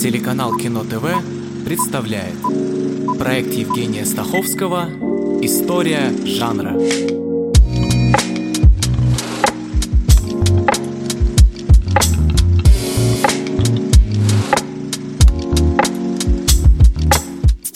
Телеканал 0.00 0.56
Кино 0.56 0.84
ТВ 0.84 1.64
представляет 1.64 2.40
проект 3.18 3.52
Евгения 3.52 4.04
Стаховского 4.06 4.88
«История 5.42 6.10
жанра». 6.24 7.27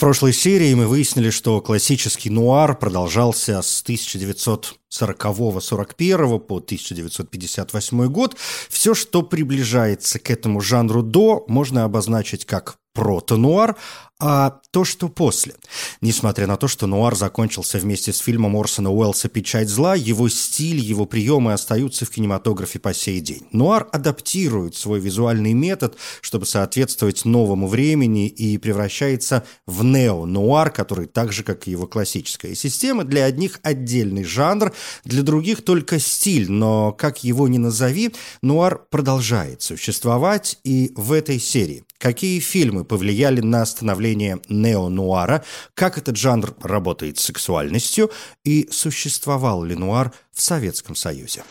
Прошлой 0.03 0.33
серии 0.33 0.73
мы 0.73 0.85
выяснили, 0.85 1.29
что 1.29 1.61
классический 1.61 2.29
нуар 2.29 2.77
продолжался 2.77 3.61
с 3.61 3.81
1940-41 3.87 6.39
по 6.39 6.57
1958 6.57 8.07
год. 8.07 8.35
Все, 8.67 8.95
что 8.95 9.21
приближается 9.21 10.19
к 10.19 10.29
этому 10.29 10.59
жанру 10.59 11.03
до, 11.03 11.45
можно 11.47 11.85
обозначить 11.85 12.43
как 12.43 12.75
прото-нуар, 12.93 13.77
а 14.19 14.61
то, 14.71 14.85
что 14.85 15.09
после. 15.09 15.55
Несмотря 15.99 16.47
на 16.47 16.55
то, 16.55 16.67
что 16.67 16.87
нуар 16.87 17.15
закончился 17.15 17.77
вместе 17.77 18.13
с 18.13 18.19
фильмом 18.19 18.55
Орсона 18.55 18.91
Уэллса 18.91 19.27
«Печать 19.27 19.67
зла», 19.67 19.95
его 19.95 20.29
стиль, 20.29 20.79
его 20.79 21.05
приемы 21.05 21.51
остаются 21.51 22.05
в 22.05 22.09
кинематографе 22.09 22.79
по 22.79 22.93
сей 22.93 23.19
день. 23.19 23.47
Нуар 23.51 23.87
адаптирует 23.91 24.75
свой 24.75 24.99
визуальный 24.99 25.53
метод, 25.53 25.97
чтобы 26.21 26.45
соответствовать 26.45 27.25
новому 27.25 27.67
времени 27.67 28.27
и 28.27 28.57
превращается 28.57 29.45
в 29.65 29.83
нео-нуар, 29.83 30.71
который 30.71 31.07
так 31.07 31.33
же, 31.33 31.43
как 31.43 31.67
и 31.67 31.71
его 31.71 31.87
классическая 31.87 32.55
система, 32.55 33.03
для 33.03 33.25
одних 33.25 33.59
отдельный 33.63 34.23
жанр, 34.23 34.73
для 35.03 35.23
других 35.23 35.63
только 35.63 35.99
стиль, 35.99 36.49
но 36.49 36.93
как 36.93 37.23
его 37.23 37.47
ни 37.47 37.57
назови, 37.57 38.13
нуар 38.41 38.85
продолжает 38.89 39.61
существовать 39.61 40.59
и 40.63 40.93
в 40.95 41.11
этой 41.11 41.39
серии. 41.39 41.83
Какие 41.97 42.39
фильмы 42.41 42.83
повлияли 42.83 43.39
на 43.39 43.65
становление 43.65 44.02
становления 44.03 44.39
нео-нуара, 44.49 45.43
как 45.75 45.97
этот 45.97 46.17
жанр 46.17 46.53
работает 46.61 47.19
с 47.19 47.23
сексуальностью 47.23 48.11
и 48.43 48.67
существовал 48.69 49.63
ли 49.63 49.75
нуар 49.75 50.11
в 50.33 50.41
Советском 50.41 50.95
Союзе. 50.95 51.43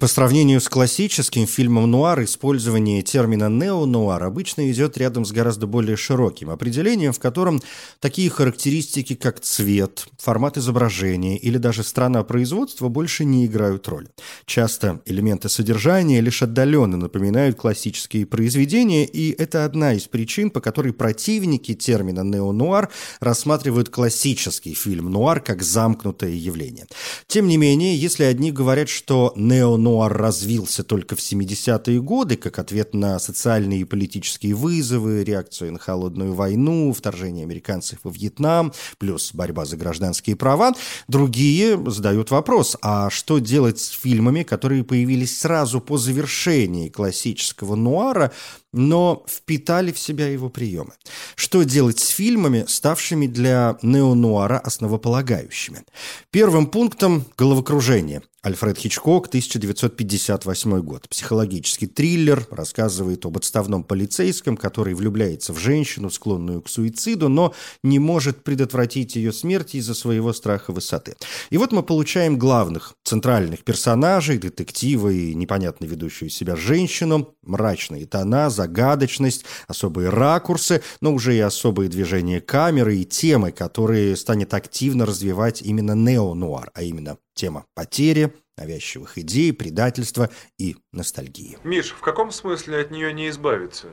По 0.00 0.08
сравнению 0.08 0.60
с 0.60 0.68
классическим 0.68 1.46
фильмом 1.46 1.90
«Нуар» 1.90 2.22
использование 2.24 3.00
термина 3.02 3.48
«нео-нуар» 3.48 4.24
обычно 4.24 4.70
идет 4.70 4.98
рядом 4.98 5.24
с 5.24 5.32
гораздо 5.32 5.66
более 5.66 5.96
широким 5.96 6.50
определением, 6.50 7.12
в 7.12 7.18
котором 7.18 7.62
такие 8.00 8.28
характеристики, 8.28 9.14
как 9.14 9.40
цвет, 9.40 10.06
формат 10.18 10.58
изображения 10.58 11.38
или 11.38 11.56
даже 11.56 11.82
страна 11.82 12.24
производства 12.24 12.88
больше 12.88 13.24
не 13.24 13.46
играют 13.46 13.88
роли. 13.88 14.08
Часто 14.44 15.00
элементы 15.06 15.48
содержания 15.48 16.20
лишь 16.20 16.42
отдаленно 16.42 16.98
напоминают 16.98 17.56
классические 17.56 18.26
произведения, 18.26 19.06
и 19.06 19.30
это 19.30 19.64
одна 19.64 19.94
из 19.94 20.08
причин, 20.08 20.50
по 20.50 20.60
которой 20.60 20.92
противники 20.92 21.74
термина 21.74 22.20
«нео-нуар» 22.20 22.90
рассматривают 23.20 23.88
классический 23.88 24.74
фильм 24.74 25.10
«Нуар» 25.10 25.40
как 25.40 25.62
замкнутое 25.62 26.32
явление. 26.32 26.86
Тем 27.28 27.48
не 27.48 27.56
менее, 27.56 27.96
если 27.96 28.24
одни 28.24 28.52
говорят, 28.52 28.90
что 28.90 29.32
нео 29.36 29.85
нуар 29.86 30.12
развился 30.12 30.82
только 30.82 31.14
в 31.14 31.20
70-е 31.20 32.02
годы, 32.02 32.36
как 32.36 32.58
ответ 32.58 32.92
на 32.92 33.20
социальные 33.20 33.82
и 33.82 33.84
политические 33.84 34.54
вызовы, 34.54 35.22
реакцию 35.22 35.72
на 35.72 35.78
холодную 35.78 36.34
войну, 36.34 36.92
вторжение 36.92 37.44
американцев 37.44 38.00
во 38.02 38.10
Вьетнам, 38.10 38.72
плюс 38.98 39.32
борьба 39.32 39.64
за 39.64 39.76
гражданские 39.76 40.34
права. 40.34 40.72
Другие 41.06 41.80
задают 41.88 42.32
вопрос, 42.32 42.76
а 42.82 43.10
что 43.10 43.38
делать 43.38 43.78
с 43.78 43.90
фильмами, 43.90 44.42
которые 44.42 44.82
появились 44.82 45.38
сразу 45.38 45.80
по 45.80 45.98
завершении 45.98 46.88
классического 46.88 47.76
нуара, 47.76 48.32
но 48.76 49.24
впитали 49.28 49.90
в 49.90 49.98
себя 49.98 50.28
его 50.28 50.48
приемы. 50.50 50.92
Что 51.34 51.62
делать 51.62 51.98
с 51.98 52.08
фильмами, 52.08 52.64
ставшими 52.68 53.26
для 53.26 53.78
неонуара 53.82 54.58
основополагающими? 54.58 55.84
Первым 56.30 56.66
пунктом– 56.66 57.24
головокружение. 57.36 58.22
Альфред 58.46 58.78
Хичкок, 58.78 59.26
1958 59.26 60.80
год. 60.80 61.08
Психологический 61.08 61.88
триллер 61.88 62.46
рассказывает 62.52 63.26
об 63.26 63.36
отставном 63.36 63.82
полицейском, 63.82 64.56
который 64.56 64.94
влюбляется 64.94 65.52
в 65.52 65.58
женщину, 65.58 66.10
склонную 66.10 66.62
к 66.62 66.68
суициду, 66.68 67.28
но 67.28 67.54
не 67.82 67.98
может 67.98 68.44
предотвратить 68.44 69.16
ее 69.16 69.32
смерть 69.32 69.74
из-за 69.74 69.94
своего 69.94 70.32
страха 70.32 70.70
высоты. 70.70 71.16
И 71.50 71.58
вот 71.58 71.72
мы 71.72 71.82
получаем 71.82 72.38
главных, 72.38 72.94
центральных 73.02 73.64
персонажей, 73.64 74.38
детектива 74.38 75.08
и 75.08 75.34
непонятно 75.34 75.86
ведущую 75.86 76.30
себя 76.30 76.54
женщину, 76.54 77.34
мрачные 77.42 78.06
тона, 78.06 78.48
загадочность, 78.66 79.44
особые 79.68 80.10
ракурсы, 80.10 80.82
но 81.00 81.12
уже 81.12 81.34
и 81.36 81.40
особые 81.40 81.88
движения 81.88 82.40
камеры 82.40 82.96
и 82.96 83.04
темы, 83.04 83.52
которые 83.52 84.16
станет 84.16 84.54
активно 84.54 85.06
развивать 85.06 85.62
именно 85.62 85.92
нео-нуар, 85.92 86.70
а 86.74 86.82
именно 86.82 87.16
Тема 87.34 87.66
потери, 87.74 88.32
навязчивых 88.56 89.18
идей, 89.18 89.52
предательства 89.52 90.30
и 90.58 90.76
ностальгии. 90.92 91.58
Миш, 91.64 91.90
в 91.90 92.00
каком 92.00 92.30
смысле 92.32 92.80
от 92.80 92.90
нее 92.90 93.12
не 93.12 93.28
избавиться? 93.28 93.88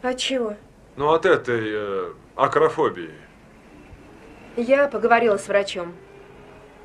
От 0.00 0.16
чего? 0.16 0.56
Ну, 0.96 1.12
от 1.12 1.26
этой 1.26 1.60
э, 1.64 2.12
акрофобии. 2.34 3.12
Я 4.56 4.88
поговорила 4.88 5.36
с 5.36 5.48
врачом. 5.48 5.94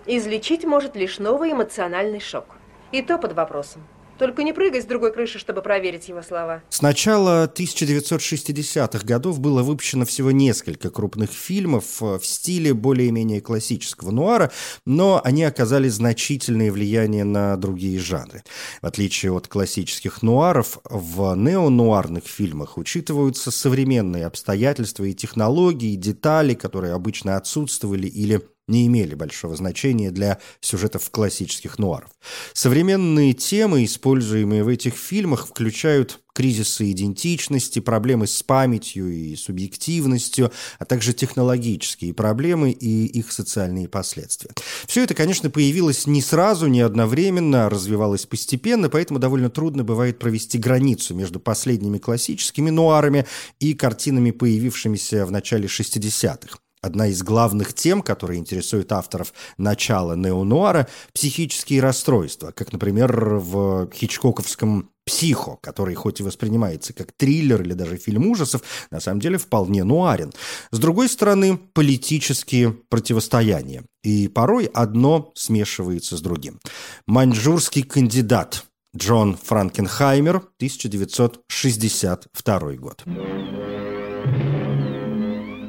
Излечить 0.06 0.66
может 0.66 0.98
лишь 0.98 1.20
новый 1.20 1.54
эмоциональный 1.54 2.20
шок. 2.20 2.48
И 2.92 3.02
то 3.02 3.18
под 3.18 3.32
вопросом. 3.32 3.88
Только 4.18 4.44
не 4.44 4.54
прыгай 4.54 4.82
с 4.82 4.86
другой 4.86 5.12
крыши, 5.12 5.40
чтобы 5.40 5.62
проверить 5.62 6.08
его 6.08 6.22
слова. 6.22 6.64
С 6.70 6.82
начала 6.82 7.52
1960-х 7.54 9.06
годов 9.06 9.40
было 9.40 9.64
выпущено 9.64 10.06
всего 10.06 10.32
несколько 10.32 10.90
крупных 10.90 11.32
фильмов 11.32 12.00
в 12.00 12.22
стиле 12.24 12.74
более-менее 12.74 13.42
классического 13.42 14.12
нуара, 14.12 14.52
но 14.86 15.20
они 15.24 15.44
оказали 15.44 15.88
значительное 15.90 16.72
влияние 16.72 17.24
на 17.24 17.58
другие 17.58 18.00
жанры. 18.00 18.44
В 18.82 18.86
отличие 18.86 19.32
от 19.32 19.48
классических 19.48 20.22
нуаров, 20.22 20.80
в 20.86 21.36
неонуарных 21.36 22.26
фильмах 22.26 22.78
учитываются 22.78 23.52
современные 23.52 24.26
обстоятельства 24.26 25.06
и 25.06 25.14
технологии, 25.14 25.94
и 25.94 25.98
детали, 25.98 26.54
которые 26.54 26.94
обычно 26.94 27.36
отсутствовали 27.38 28.08
или 28.08 28.42
не 28.68 28.88
имели 28.88 29.14
большого 29.16 29.56
значения 29.56 30.12
для 30.12 30.40
сюжетов 30.62 31.10
классических 31.12 31.80
нуаров. 31.80 32.10
Современные 32.54 33.34
темы, 33.34 33.84
используемые 33.84 34.64
в 34.64 34.68
этих 34.70 34.96
фильмах, 34.96 35.48
включают 35.48 36.20
кризисы 36.34 36.92
идентичности, 36.92 37.80
проблемы 37.80 38.26
с 38.26 38.42
памятью 38.42 39.10
и 39.10 39.36
субъективностью, 39.36 40.52
а 40.80 40.86
также 40.86 41.14
технологические 41.14 42.14
проблемы 42.14 42.72
и 42.72 43.06
их 43.06 43.32
социальные 43.32 43.88
последствия. 43.88 44.52
Все 44.88 45.04
это, 45.04 45.14
конечно, 45.14 45.50
появилось 45.50 46.08
не 46.08 46.22
сразу, 46.22 46.68
не 46.68 46.82
одновременно, 46.82 47.66
а 47.66 47.70
развивалось 47.70 48.26
постепенно, 48.26 48.90
поэтому 48.90 49.20
довольно 49.20 49.50
трудно 49.50 49.84
бывает 49.84 50.20
провести 50.20 50.58
границу 50.58 51.14
между 51.14 51.40
последними 51.40 52.00
классическими 52.00 52.70
нуарами 52.70 53.26
и 53.60 53.74
картинами, 53.74 54.32
появившимися 54.32 55.26
в 55.26 55.32
начале 55.32 55.68
60-х. 55.68 56.63
Одна 56.84 57.08
из 57.08 57.24
главных 57.24 57.74
тем, 57.74 58.02
которые 58.02 58.42
интересуют 58.42 58.92
авторов 58.92 59.34
начала 59.58 60.18
неонуара– 60.18 60.90
психические 61.14 61.82
расстройства, 61.82 62.52
как, 62.52 62.74
например, 62.74 63.38
в 63.38 63.90
хичкоковском 63.94 64.90
«Психо», 65.06 65.60
который 65.62 65.96
хоть 65.96 66.20
и 66.20 66.24
воспринимается 66.24 66.92
как 66.92 67.14
триллер 67.14 67.62
или 67.62 67.72
даже 67.74 67.96
фильм 67.96 68.28
ужасов, 68.28 68.64
на 68.92 69.00
самом 69.00 69.22
деле 69.22 69.38
вполне 69.38 69.86
нуарен. 69.86 70.34
С 70.72 70.80
другой 70.80 71.08
стороны, 71.08 71.58
политические 71.58 72.74
противостояния. 72.74 73.86
И 74.04 74.28
порой 74.28 74.66
одно 74.66 75.32
смешивается 75.36 76.18
с 76.18 76.22
другим. 76.22 76.60
«Маньчжурский 77.08 77.84
кандидат» 77.84 78.66
Джон 78.96 79.36
Франкенхаймер, 79.42 80.44
1962 80.60 82.74
год. 82.74 83.04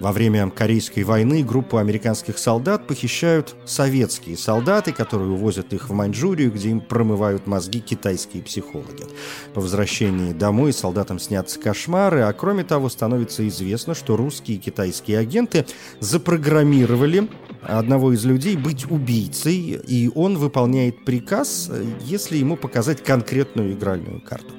Во 0.04 0.12
время 0.12 0.50
Корейской 0.50 1.02
войны 1.02 1.42
группу 1.42 1.78
американских 1.78 2.36
солдат 2.36 2.86
похищают 2.86 3.56
советские 3.64 4.36
солдаты, 4.36 4.92
которые 4.92 5.30
увозят 5.30 5.72
их 5.72 5.88
в 5.88 5.94
Маньчжурию, 5.94 6.52
где 6.52 6.68
им 6.68 6.82
промывают 6.82 7.46
мозги 7.46 7.80
китайские 7.80 8.42
психологи. 8.42 9.06
По 9.54 9.62
возвращении 9.62 10.34
домой 10.34 10.74
солдатам 10.74 11.18
снятся 11.18 11.58
кошмары, 11.58 12.20
а 12.20 12.32
кроме 12.34 12.64
того 12.64 12.90
становится 12.90 13.48
известно, 13.48 13.94
что 13.94 14.18
русские 14.18 14.58
и 14.58 14.60
китайские 14.60 15.16
агенты 15.16 15.64
запрограммировали 16.00 17.30
одного 17.62 18.12
из 18.12 18.26
людей 18.26 18.58
быть 18.58 18.84
убийцей, 18.90 19.80
и 19.86 20.10
он 20.14 20.36
выполняет 20.36 21.06
приказ, 21.06 21.70
если 22.02 22.36
ему 22.36 22.58
показать 22.58 23.02
конкретную 23.02 23.72
игральную 23.72 24.20
карту. 24.20 24.53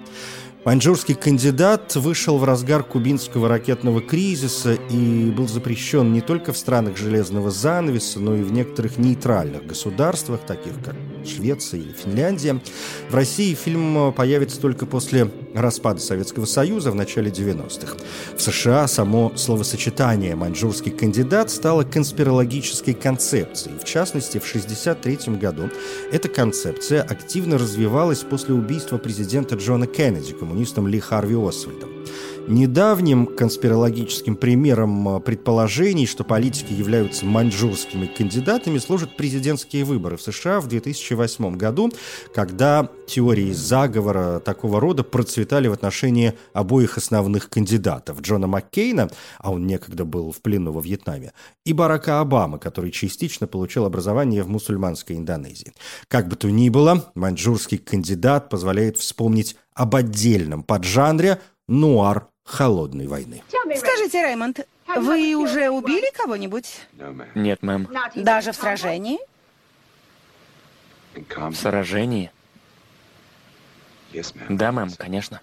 Маньчжурский 0.65 1.13
кандидат 1.13 1.95
вышел 1.95 2.39
в 2.39 2.43
разгар 2.43 2.83
кубинского 2.83 3.47
ракетного 3.47 4.01
кризиса 4.01 4.73
и 4.73 5.29
был 5.29 5.47
запрещен 5.47 6.11
не 6.11 6.21
только 6.21 6.53
в 6.53 6.57
странах 6.57 6.97
железного 6.97 7.51
занавеса, 7.51 8.19
но 8.19 8.35
и 8.35 8.41
в 8.41 8.51
некоторых 8.51 8.97
нейтральных 8.97 9.67
государствах, 9.67 10.41
таких 10.41 10.73
как 10.83 10.95
Швеция 11.23 11.81
или 11.81 11.91
Финляндия. 11.91 12.59
В 13.09 13.13
России 13.13 13.53
фильм 13.53 14.11
появится 14.11 14.59
только 14.59 14.87
после 14.87 15.29
распада 15.61 15.99
Советского 15.99 16.45
Союза 16.45 16.91
в 16.91 16.95
начале 16.95 17.31
90-х. 17.31 17.97
В 18.35 18.41
США 18.41 18.87
само 18.87 19.31
словосочетание 19.35 20.35
«маньчжурский 20.35 20.91
кандидат» 20.91 21.49
стало 21.49 21.83
конспирологической 21.83 22.93
концепцией. 22.93 23.77
В 23.79 23.85
частности, 23.85 24.37
в 24.37 24.47
1963 24.47 25.35
году 25.35 25.69
эта 26.11 26.27
концепция 26.29 27.01
активно 27.01 27.57
развивалась 27.57 28.19
после 28.19 28.53
убийства 28.53 28.97
президента 28.97 29.55
Джона 29.55 29.87
Кеннеди, 29.87 30.33
коммунистом 30.33 30.87
Ли 30.87 30.99
Харви 30.99 31.35
Освальдом. 31.35 31.89
Недавним 32.47 33.25
конспирологическим 33.25 34.35
примером 34.35 35.19
предположений, 35.23 36.05
что 36.05 36.23
политики 36.23 36.73
являются 36.73 37.25
маньчжурскими 37.25 38.05
кандидатами, 38.05 38.77
служат 38.77 39.17
президентские 39.17 39.83
выборы 39.83 40.15
в 40.15 40.21
США 40.21 40.61
в 40.61 40.67
2008 40.67 41.57
году, 41.57 41.91
когда 42.35 42.87
теории 43.07 43.51
заговора 43.51 44.39
такого 44.39 44.79
рода 44.79 45.03
процветали 45.03 45.67
в 45.67 45.73
отношении 45.73 46.33
обоих 46.53 46.97
основных 46.99 47.49
кандидатов– 47.49 48.19
Джона 48.21 48.45
Маккейна, 48.45 49.09
а 49.39 49.51
он 49.51 49.65
некогда 49.65 50.05
был 50.05 50.31
в 50.31 50.39
плену 50.43 50.71
во 50.71 50.81
Вьетнаме, 50.81 51.33
и 51.65 51.73
Барака 51.73 52.19
Обамы, 52.19 52.59
который 52.59 52.91
частично 52.91 53.47
получил 53.47 53.85
образование 53.85 54.43
в 54.43 54.49
мусульманской 54.49 55.15
Индонезии. 55.15 55.73
Как 56.07 56.27
бы 56.27 56.35
то 56.35 56.51
ни 56.51 56.69
было, 56.69 57.11
маньчжурский 57.15 57.79
кандидат 57.79 58.49
позволяет 58.49 58.97
вспомнить 58.97 59.55
об 59.73 59.95
отдельном 59.95 60.61
поджанре 60.61 61.39
нуар 61.67 62.27
холодной 62.45 63.07
войны. 63.07 63.43
Скажите, 63.75 64.21
Реймонд, 64.21 64.65
вы 64.95 65.35
уже 65.35 65.69
убили 65.69 66.09
кого-нибудь? 66.15 66.81
Нет, 67.33 67.61
мэм. 67.61 67.89
Даже 68.15 68.51
в 68.53 68.55
сражении? 68.55 69.19
В 71.13 71.53
сражении? 71.53 72.31
Да, 74.49 74.71
мэм, 74.71 74.91
конечно. 74.97 75.41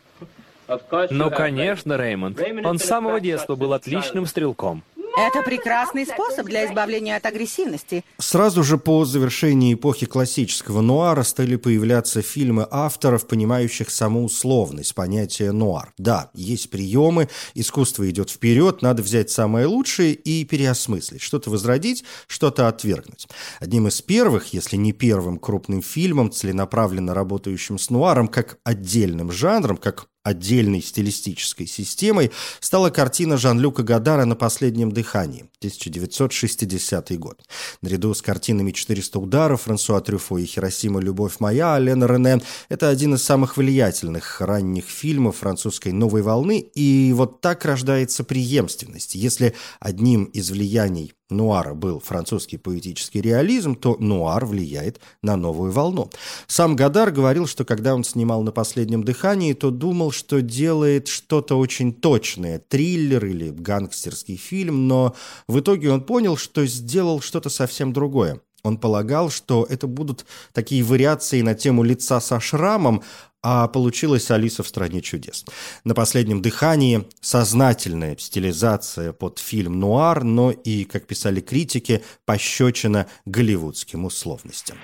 Ну, 1.11 1.31
конечно, 1.31 1.97
Реймонд. 1.97 2.41
Он 2.65 2.79
с 2.79 2.85
самого 2.85 3.21
детства 3.21 3.57
был 3.57 3.75
отличным 3.75 4.27
стрелком. 4.27 4.83
Это 5.17 5.43
прекрасный 5.43 6.07
способ 6.07 6.47
для 6.47 6.67
избавления 6.67 7.17
от 7.17 7.27
агрессивности. 7.27 8.05
Сразу 8.19 8.65
же 8.65 8.79
по 8.79 9.05
завершении 9.05 9.75
эпохи 9.75 10.07
классического 10.07 10.81
нуара 10.81 11.23
стали 11.23 11.57
появляться 11.57 12.23
фильмы 12.23 12.67
авторов, 12.71 13.27
понимающих 13.27 13.91
саму 13.91 14.25
условность 14.25 14.95
понятия 14.95 15.53
нуар. 15.53 15.93
Да, 15.99 16.31
есть 16.35 16.71
приемы, 16.71 17.29
искусство 17.55 18.09
идет 18.09 18.31
вперед, 18.31 18.81
надо 18.83 19.03
взять 19.03 19.31
самое 19.31 19.67
лучшее 19.67 20.15
и 20.15 20.45
переосмыслить, 20.45 21.21
что-то 21.21 21.51
возродить, 21.51 22.05
что-то 22.27 22.69
отвергнуть. 22.69 23.29
Одним 23.61 23.89
из 23.89 24.01
первых, 24.01 24.55
если 24.55 24.77
не 24.77 24.93
первым 24.93 25.39
крупным 25.39 25.83
фильмом, 25.83 26.31
целенаправленно 26.31 27.15
работающим 27.15 27.79
с 27.79 27.91
нуаром, 27.91 28.29
как 28.29 28.59
отдельным 28.65 29.31
жанром, 29.31 29.77
как 29.77 30.07
отдельной 30.23 30.83
стилистической 30.83 31.67
системой 31.67 32.31
стала 32.61 32.91
картина 32.91 33.37
Жан-Люка 33.37 33.83
Гадара 33.83 34.25
«На 34.25 34.37
последнем 34.37 34.93
дыхании» 34.93 35.47
1960 35.59 37.19
год. 37.19 37.43
Наряду 37.81 38.15
с 38.15 38.23
картинами 38.23 38.73
«400 38.73 39.19
ударов» 39.19 39.63
Франсуа 39.63 40.01
Трюфо 40.01 40.39
и 40.39 40.47
«Хиросима. 40.47 41.01
Любовь 41.01 41.37
моя» 41.41 41.79
Лена 41.79 42.07
Рене– 42.07 42.41
это 42.69 42.89
один 42.89 43.15
из 43.15 43.23
самых 43.23 43.57
влиятельных 43.57 44.41
ранних 44.41 44.85
фильмов 44.85 45.39
французской 45.39 45.93
новой 45.93 46.23
волны, 46.23 46.61
и 46.61 47.13
вот 47.15 47.41
так 47.41 47.65
рождается 47.65 48.25
преемственность. 48.25 49.15
Если 49.15 49.55
одним 49.81 50.25
из 50.25 50.51
влияний 50.51 51.13
нуара 51.33 51.75
был 51.75 52.01
французский 52.01 52.59
поэтический 52.59 53.21
реализм, 53.21 53.75
то 53.75 53.97
нуар 53.99 54.47
влияет 54.47 55.01
на 55.23 55.37
новую 55.37 55.73
волну. 55.73 56.11
Сам 56.47 56.77
Гадар 56.77 57.11
говорил, 57.11 57.47
что 57.47 57.65
когда 57.65 57.95
он 57.95 58.05
снимал 58.05 58.43
«На 58.43 58.53
последнем 58.53 59.03
дыхании», 59.03 59.53
то 59.55 59.71
думал, 59.71 60.13
что 60.13 60.41
делает 60.43 61.09
что-то 61.09 61.59
очень 61.59 61.93
точное, 61.93 62.59
триллер 62.59 63.25
или 63.27 63.51
гангстерский 63.51 64.37
фильм, 64.37 64.89
но 64.89 65.15
в 65.49 65.59
итоге 65.61 65.91
он 65.91 66.03
понял, 66.03 66.37
что 66.37 66.67
сделал 66.67 67.21
что-то 67.21 67.49
совсем 67.49 67.93
другое. 67.93 68.41
Он 68.65 68.79
полагал, 68.79 69.31
что 69.31 69.67
это 69.69 69.87
будут 69.89 70.25
такие 70.53 70.85
вариации 70.85 71.41
на 71.41 71.55
тему 71.55 71.83
лица 71.83 72.21
со 72.21 72.39
шрамом, 72.39 73.03
а 73.43 73.67
получилась 73.67 74.31
Алиса 74.31 74.63
в 74.63 74.69
«Стране 74.69 75.01
чудес». 75.03 75.45
На 75.83 75.95
последнем 75.95 76.43
дыхании 76.43 77.09
сознательная 77.21 78.17
стилизация 78.17 79.13
под 79.13 79.41
фильм 79.41 79.81
«Нуар», 79.81 80.23
но 80.23 80.53
и, 80.53 80.85
как 80.85 81.09
писали 81.09 81.41
критики, 81.41 82.05
пощечина 82.25 83.09
голливудским 83.27 84.05
условностям. 84.05 84.79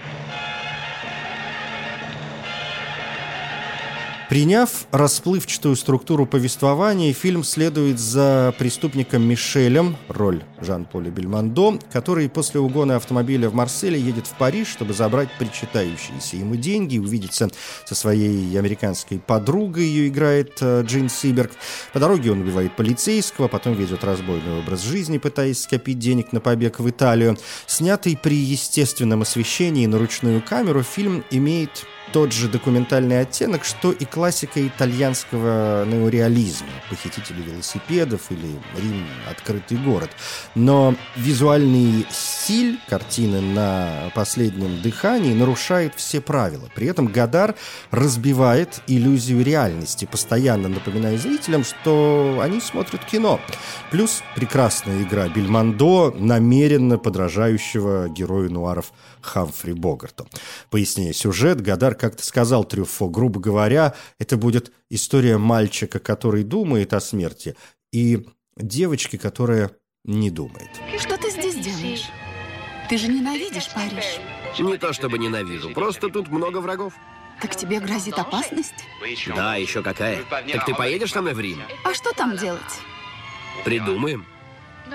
Приняв 4.28 4.86
расплывчатую 4.90 5.74
структуру 5.74 6.26
повествования, 6.26 7.14
фильм 7.14 7.42
следует 7.42 7.98
за 7.98 8.54
преступником 8.58 9.22
Мишелем, 9.26 9.96
роль 10.08 10.44
Жан-Поля 10.60 11.10
Бельмондо, 11.10 11.78
который 11.90 12.28
после 12.28 12.60
угона 12.60 12.96
автомобиля 12.96 13.48
в 13.48 13.54
Марселе 13.54 13.98
едет 13.98 14.26
в 14.26 14.34
Париж, 14.34 14.68
чтобы 14.68 14.92
забрать 14.92 15.30
причитающиеся 15.38 16.36
ему 16.36 16.56
деньги 16.56 16.96
и 16.96 16.98
увидеться 16.98 17.48
со 17.86 17.94
своей 17.94 18.58
американской 18.58 19.18
подругой, 19.18 19.84
ее 19.84 20.08
играет 20.08 20.58
э, 20.60 20.82
Джин 20.84 21.08
Сиберг. 21.08 21.52
По 21.94 21.98
дороге 21.98 22.30
он 22.30 22.42
убивает 22.42 22.76
полицейского, 22.76 23.48
потом 23.48 23.72
ведет 23.72 24.04
разбойный 24.04 24.58
образ 24.58 24.82
жизни, 24.82 25.16
пытаясь 25.16 25.62
скопить 25.62 25.98
денег 25.98 26.34
на 26.34 26.40
побег 26.40 26.80
в 26.80 26.90
Италию. 26.90 27.38
Снятый 27.66 28.18
при 28.22 28.36
естественном 28.36 29.22
освещении 29.22 29.86
на 29.86 29.98
ручную 29.98 30.42
камеру, 30.42 30.82
фильм 30.82 31.24
имеет 31.30 31.86
тот 32.12 32.32
же 32.32 32.48
документальный 32.48 33.20
оттенок, 33.20 33.64
что 33.64 33.92
и 33.92 34.04
классика 34.04 34.66
итальянского 34.66 35.84
неореализма 35.84 36.68
«Похитители 36.88 37.42
велосипедов» 37.42 38.30
или 38.30 38.58
«Рим. 38.76 39.06
Открытый 39.30 39.78
город». 39.78 40.10
Но 40.54 40.94
визуальный 41.16 42.06
стиль 42.10 42.78
картины 42.88 43.40
на 43.40 44.10
последнем 44.14 44.80
дыхании 44.82 45.34
нарушает 45.34 45.94
все 45.96 46.20
правила. 46.20 46.68
При 46.74 46.86
этом 46.86 47.06
Гадар 47.06 47.54
разбивает 47.90 48.80
иллюзию 48.86 49.44
реальности, 49.44 50.08
постоянно 50.10 50.68
напоминая 50.68 51.18
зрителям, 51.18 51.64
что 51.64 52.40
они 52.42 52.60
смотрят 52.60 53.04
кино. 53.04 53.40
Плюс 53.90 54.22
прекрасная 54.34 55.02
игра 55.02 55.28
Бельмондо, 55.28 56.14
намеренно 56.18 56.98
подражающего 56.98 58.08
герою 58.08 58.50
нуаров 58.50 58.92
Хамфри 59.20 59.72
Богарту. 59.72 60.26
Поясняя 60.70 61.12
сюжет, 61.12 61.60
Гадар 61.60 61.94
как-то 61.98 62.24
сказал 62.24 62.64
Трюфо, 62.64 63.08
грубо 63.08 63.40
говоря, 63.40 63.94
это 64.18 64.36
будет 64.36 64.72
история 64.88 65.36
мальчика, 65.36 65.98
который 65.98 66.44
думает 66.44 66.94
о 66.94 67.00
смерти, 67.00 67.56
и 67.92 68.26
девочки, 68.56 69.16
которая 69.16 69.72
не 70.04 70.30
думает. 70.30 70.70
Что 70.98 71.18
ты 71.18 71.30
здесь 71.30 71.56
делаешь? 71.56 72.08
Ты 72.88 72.96
же 72.96 73.08
ненавидишь 73.08 73.68
Париж. 73.74 74.18
Не 74.58 74.78
то 74.78 74.94
чтобы 74.94 75.18
ненавижу, 75.18 75.70
просто 75.74 76.08
тут 76.08 76.28
много 76.28 76.58
врагов. 76.58 76.94
Так 77.40 77.54
тебе 77.54 77.78
грозит 77.78 78.18
опасность? 78.18 78.74
Да, 79.36 79.56
еще 79.56 79.82
какая. 79.82 80.24
Так 80.24 80.64
ты 80.64 80.74
поедешь 80.74 81.12
со 81.12 81.20
мной 81.20 81.34
в 81.34 81.40
Рим? 81.40 81.60
А 81.84 81.94
что 81.94 82.12
там 82.12 82.36
делать? 82.36 82.62
Придумаем. 83.64 84.26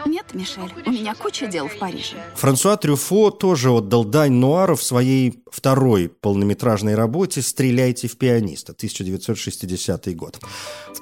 Нет, 0.05 0.33
Мишель, 0.33 0.71
у 0.85 0.91
меня 0.91 1.15
куча 1.15 1.47
дел 1.47 1.67
в 1.67 1.77
Париже. 1.77 2.15
Франсуа 2.35 2.77
Трюфо 2.77 3.31
тоже 3.31 3.71
отдал 3.71 4.03
дань 4.03 4.33
нуару 4.33 4.75
в 4.75 4.83
своей 4.83 5.43
второй 5.51 6.09
полнометражной 6.09 6.95
работе 6.95 7.41
«Стреляйте 7.41 8.07
в 8.07 8.17
пианиста» 8.17 8.71
1960 8.73 10.15
год. 10.15 10.39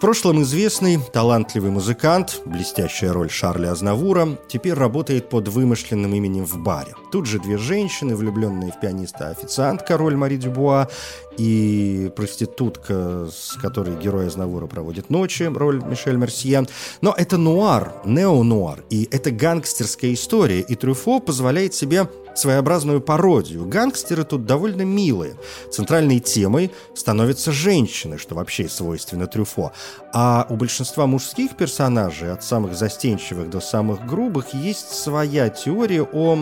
Прошлом 0.01 0.41
известный, 0.41 0.97
талантливый 1.13 1.69
музыкант, 1.69 2.41
блестящая 2.45 3.13
роль 3.13 3.29
Шарля 3.29 3.71
Азнавура, 3.71 4.29
теперь 4.47 4.73
работает 4.73 5.29
под 5.29 5.47
вымышленным 5.47 6.15
именем 6.15 6.43
в 6.45 6.57
баре. 6.57 6.95
Тут 7.11 7.27
же 7.27 7.37
две 7.37 7.59
женщины, 7.59 8.15
влюбленные 8.15 8.71
в 8.71 8.79
пианиста 8.79 9.29
официантка, 9.29 9.97
роль 9.97 10.15
Мари 10.15 10.37
Дюбуа, 10.37 10.89
и 11.37 12.11
проститутка, 12.15 13.29
с 13.31 13.53
которой 13.61 13.95
герой 13.95 14.27
Азнавура 14.27 14.65
проводит 14.65 15.11
ночи, 15.11 15.43
роль 15.43 15.83
Мишель 15.83 16.17
Мерсье. 16.17 16.65
Но 17.01 17.13
это 17.15 17.37
нуар, 17.37 17.93
нео-нуар, 18.03 18.83
и 18.89 19.07
это 19.11 19.29
гангстерская 19.29 20.13
история, 20.13 20.61
и 20.61 20.75
Трюфо 20.75 21.19
позволяет 21.19 21.75
себе 21.75 22.09
своеобразную 22.35 23.01
пародию. 23.01 23.65
Гангстеры 23.65 24.23
тут 24.23 24.45
довольно 24.45 24.83
милые. 24.83 25.35
Центральной 25.71 26.19
темой 26.19 26.71
становятся 26.95 27.51
женщины, 27.51 28.17
что 28.17 28.35
вообще 28.35 28.67
свойственно 28.69 29.27
Трюфо. 29.27 29.71
А 30.13 30.45
у 30.49 30.55
большинства 30.55 31.07
мужских 31.07 31.55
персонажей, 31.55 32.31
от 32.31 32.43
самых 32.43 32.75
застенчивых 32.75 33.49
до 33.49 33.59
самых 33.59 34.05
грубых, 34.05 34.53
есть 34.53 34.91
своя 34.91 35.49
теория 35.49 36.03
о 36.03 36.37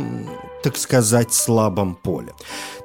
так 0.62 0.78
сказать, 0.78 1.34
слабом 1.34 1.96
поле. 1.96 2.34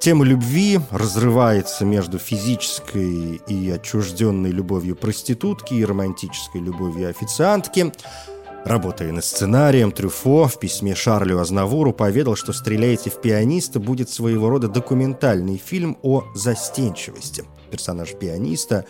Тема 0.01 0.25
любви 0.25 0.81
разрывается 0.91 1.85
между 1.85 2.19
физической 2.19 3.41
и 3.49 3.71
отчужденной 3.71 4.51
любовью 4.51 4.97
проститутки 4.97 5.75
и 5.75 5.85
романтической 5.85 6.61
любовью 6.61 7.11
официантки. 7.11 7.93
Работая 8.65 9.13
над 9.13 9.25
сценарием, 9.27 9.93
Трюфо 9.93 10.47
в 10.49 10.59
письме 10.59 10.95
Шарлю 10.95 11.39
Азнавуру 11.39 11.93
поведал, 11.93 12.35
что 12.35 12.55
«Стреляйте 12.55 13.11
в 13.11 13.21
пианиста» 13.21 13.79
будет 13.79 14.09
своего 14.09 14.49
рода 14.49 14.69
документальный 14.69 15.59
фильм 15.59 15.99
о 16.01 16.25
застенчивости. 16.35 17.45
Персонаж 17.71 18.15
пианиста 18.15 18.87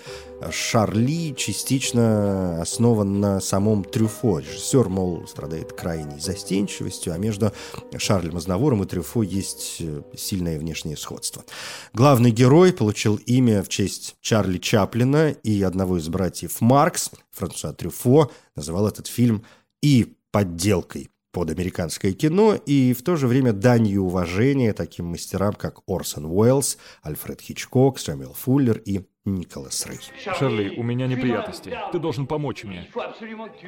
Шарли 0.53 1.35
частично 1.37 2.61
основан 2.61 3.19
на 3.19 3.41
самом 3.41 3.83
Трюфо. 3.83 4.39
Режиссер, 4.39 4.89
мол, 4.89 5.27
страдает 5.27 5.73
крайней 5.73 6.21
застенчивостью, 6.21 7.13
а 7.13 7.19
между 7.19 7.51
Шарлем 7.97 8.37
Азнавуром 8.37 8.85
и 8.85 8.87
Трюфо 8.87 9.23
есть 9.23 9.79
э, 9.81 10.03
сильное 10.17 10.59
внешнее 10.59 10.97
сходство. 10.97 11.45
Главный 11.93 12.31
герой 12.31 12.73
получил 12.73 13.17
имя 13.17 13.65
в 13.65 13.69
честь 13.69 14.17
Чарли 14.21 14.59
Чаплина 14.59 15.31
и 15.31 15.63
одного 15.63 15.99
из 15.99 16.09
братьев 16.09 16.61
Маркс, 16.61 17.11
Франсуа 17.33 17.73
Трюфо, 17.73 18.31
называл 18.55 18.87
этот 18.87 19.09
фильм 19.09 19.45
и 19.85 20.17
подделкой 20.33 21.11
под 21.31 21.51
американское 21.51 22.13
кино 22.13 22.55
и 22.55 22.95
в 22.95 23.03
то 23.03 23.17
же 23.17 23.27
время 23.27 23.53
данью 23.53 24.05
уважения 24.05 24.73
таким 24.73 25.07
мастерам, 25.07 25.53
как 25.53 25.81
Орсон 25.87 26.25
Уэллс, 26.25 26.79
Альфред 27.03 27.43
Хичкок, 27.43 27.99
Сэмюэл 27.99 28.33
Фуллер 28.33 28.79
и 28.79 29.03
Николас 29.27 29.87
Рей. 29.87 29.99
Шарли, 30.39 30.75
у 30.79 30.83
меня 30.83 31.07
неприятности. 31.07 31.77
Ты 31.93 31.99
должен 31.99 32.27
помочь 32.27 32.65
мне. 32.65 32.89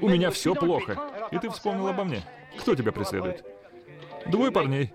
У 0.01 0.09
меня 0.09 0.31
все 0.31 0.55
плохо. 0.55 1.29
И 1.33 1.39
ты 1.39 1.51
вспомнил 1.51 1.87
обо 1.89 2.05
мне. 2.05 2.25
Кто 2.59 2.75
тебя 2.75 2.93
преследует? 2.93 3.45
Двое 4.27 4.51
парней. 4.51 4.93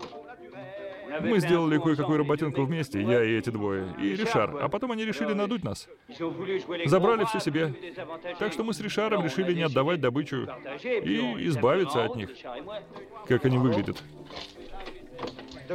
Мы 1.20 1.40
сделали 1.40 1.78
кое-какую 1.78 2.18
работенку 2.18 2.62
вместе, 2.62 3.02
я 3.02 3.22
и 3.24 3.38
эти 3.38 3.50
двое, 3.50 3.94
и 4.00 4.14
Ришар, 4.14 4.56
а 4.60 4.68
потом 4.68 4.92
они 4.92 5.04
решили 5.04 5.32
надуть 5.32 5.64
нас. 5.64 5.88
Забрали 6.86 7.24
все 7.24 7.40
себе. 7.40 7.74
Так 8.38 8.52
что 8.52 8.64
мы 8.64 8.72
с 8.72 8.80
Ришаром 8.80 9.24
решили 9.24 9.52
не 9.52 9.62
отдавать 9.62 10.00
добычу 10.00 10.48
и 10.82 11.48
избавиться 11.48 12.04
от 12.04 12.16
них. 12.16 12.30
Как 13.26 13.44
они 13.44 13.58
выглядят. 13.58 14.02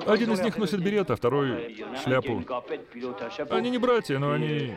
Один 0.06 0.32
из 0.32 0.42
них 0.42 0.58
носит 0.58 0.82
берет, 0.84 1.10
а 1.10 1.16
второй— 1.16 1.76
шляпу. 2.04 2.44
Они 3.50 3.70
не 3.70 3.78
братья, 3.78 4.20
но 4.20 4.32
они 4.32 4.76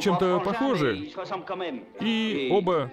чем-то 0.00 0.40
похожи. 0.40 1.10
И 2.00 2.48
оба 2.52 2.90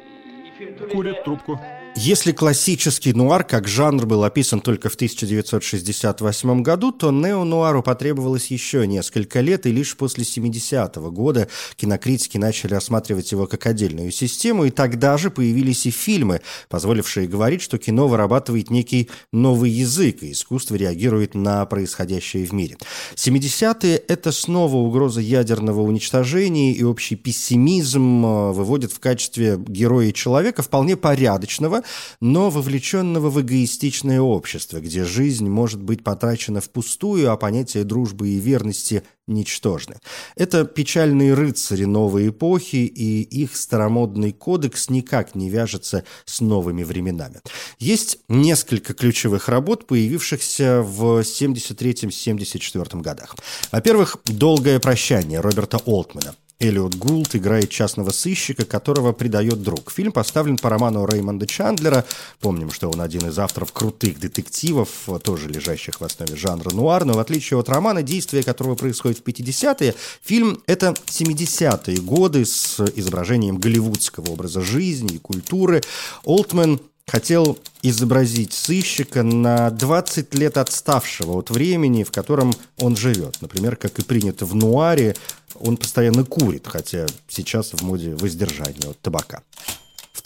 курят 0.91 1.24
трубку. 1.24 1.60
Если 2.00 2.32
классический 2.32 3.12
нуар 3.13 3.44
как 3.44 3.68
жанр 3.68 4.06
был 4.06 4.24
описан 4.24 4.62
только 4.62 4.88
в 4.88 4.94
1968 4.94 6.62
году, 6.62 6.92
то 6.92 7.12
нео-нуару 7.12 7.82
потребовалось 7.82 8.51
еще 8.51 8.86
несколько 8.86 9.42
лет, 9.42 9.66
и 9.66 9.72
лишь 9.72 9.98
после 9.98 10.24
70-го 10.24 11.10
года 11.10 11.48
кинокритики 11.75 12.38
начали 12.38 12.75
рассматривать 12.75 13.32
его 13.32 13.48
как 13.48 13.66
отдельную 13.66 14.12
систему, 14.12 14.66
и 14.66 14.70
тогда 14.70 15.18
же 15.18 15.32
появились 15.32 15.88
и 15.88 15.89
фильмы, 15.89 16.42
позволившие 16.70 17.27
говорить, 17.27 17.63
что 17.63 17.80
кино 17.80 18.08
вырабатывает 18.08 18.70
некий 18.70 19.10
новый 19.34 19.72
язык, 19.72 20.22
и 20.22 20.34
искусство 20.34 20.75
реагирует 20.75 21.34
на 21.34 21.66
происходящее 21.66 22.46
в 22.46 22.54
мире. 22.54 22.77
70-е– 23.16 23.98
это 24.08 24.32
снова 24.32 24.75
угроза 24.75 25.20
ядерного 25.20 25.82
уничтожения, 25.82 26.74
и 26.74 26.84
общий 26.84 27.16
пессимизм 27.16 28.24
э, 28.24 28.51
выводит 28.51 28.92
в 28.92 29.00
качестве 29.00 29.58
героя 29.58 30.12
человека 30.12 30.62
вполне 30.62 30.96
порядочного, 30.96 31.82
но 32.22 32.50
вовлеченного 32.50 33.29
в 33.29 33.41
эгоистичное 33.41 34.22
общество, 34.22 34.79
где 34.79 35.03
жизнь 35.03 35.48
может 35.48 35.82
быть 35.82 36.03
потрачена 36.03 36.62
впустую, 36.62 37.32
а 37.32 37.38
понятия 37.38 37.84
дружбы 37.84 38.29
и 38.29 38.39
верности 38.39 39.03
ничтожны. 39.27 39.98
Это 40.36 40.65
печальные 40.65 41.34
рыцари 41.34 41.84
новой 41.84 42.29
эпохи, 42.29 42.77
и 42.77 43.22
их 43.22 43.56
старомодный 43.56 44.32
кодекс 44.32 44.89
никак 44.89 45.36
не 45.36 45.50
вяжется 45.50 46.03
с 46.25 46.41
новыми 46.41 46.84
временами. 46.84 47.41
Есть 47.79 48.20
несколько 48.29 48.94
ключевых 48.94 49.50
работ, 49.50 49.86
появившихся 49.86 50.82
в 50.82 51.20
73-74 51.20 53.01
годах. 53.01 53.36
Во-первых, 53.72 54.17
«Долгое 54.25 54.79
прощание» 54.79 55.41
Роберта 55.41 55.77
Олтмана– 55.86 56.36
Эллиот 56.60 56.96
Гулт 56.96 57.36
играет 57.36 57.70
частного 57.70 58.10
сыщика, 58.10 58.66
которого 58.66 59.12
предает 59.12 59.62
друг. 59.62 59.92
Фильм 59.92 60.12
поставлен 60.12 60.58
по 60.58 60.70
роману 60.70 61.06
Реймонда 61.06 61.46
Чандлера. 61.46 62.04
Помним, 62.40 62.72
что 62.72 62.90
он 62.90 63.00
один 63.00 63.28
из 63.28 63.38
авторов 63.38 63.72
крутых 63.72 64.20
детективов, 64.20 64.90
тоже 65.24 65.50
лежащих 65.50 66.02
в 66.02 66.04
основе 66.04 66.36
жанра 66.36 66.72
нуар, 66.72 67.06
но 67.06 67.14
в 67.14 67.20
отличие 67.20 67.60
от 67.60 67.70
романа, 67.70 68.02
действие 68.02 68.44
которого 68.44 68.74
происходит 68.74 69.20
в 69.20 69.24
50-е, 69.24 69.94
фильм— 70.24 70.60
это 70.66 70.96
70-е 71.06 71.98
годы 71.98 72.44
с 72.44 72.80
изображением 72.96 73.60
голливудского 73.60 74.32
образа 74.32 74.62
жизни 74.62 75.16
и 75.16 75.20
культуры. 75.20 75.84
Олтман 76.24 76.80
хотел 77.08 77.58
изобразить 77.82 78.54
сыщика 78.54 79.24
на 79.24 79.70
20 79.70 80.34
лет 80.36 80.58
отставшего 80.58 81.38
от 81.38 81.50
времени, 81.50 82.04
в 82.04 82.12
котором 82.12 82.52
он 82.80 82.98
живет. 82.98 83.38
Например, 83.42 83.76
как 83.78 83.98
и 84.00 84.04
принято 84.04 84.46
в 84.46 84.56
нуаре, 84.56 85.16
он 85.60 85.78
постоянно 85.78 86.24
курит, 86.24 86.68
хотя 86.68 87.06
сейчас 87.28 87.74
в 87.74 87.82
моде 87.82 88.16
воздержание 88.16 88.92
от 88.92 89.00
табака. 89.00 89.42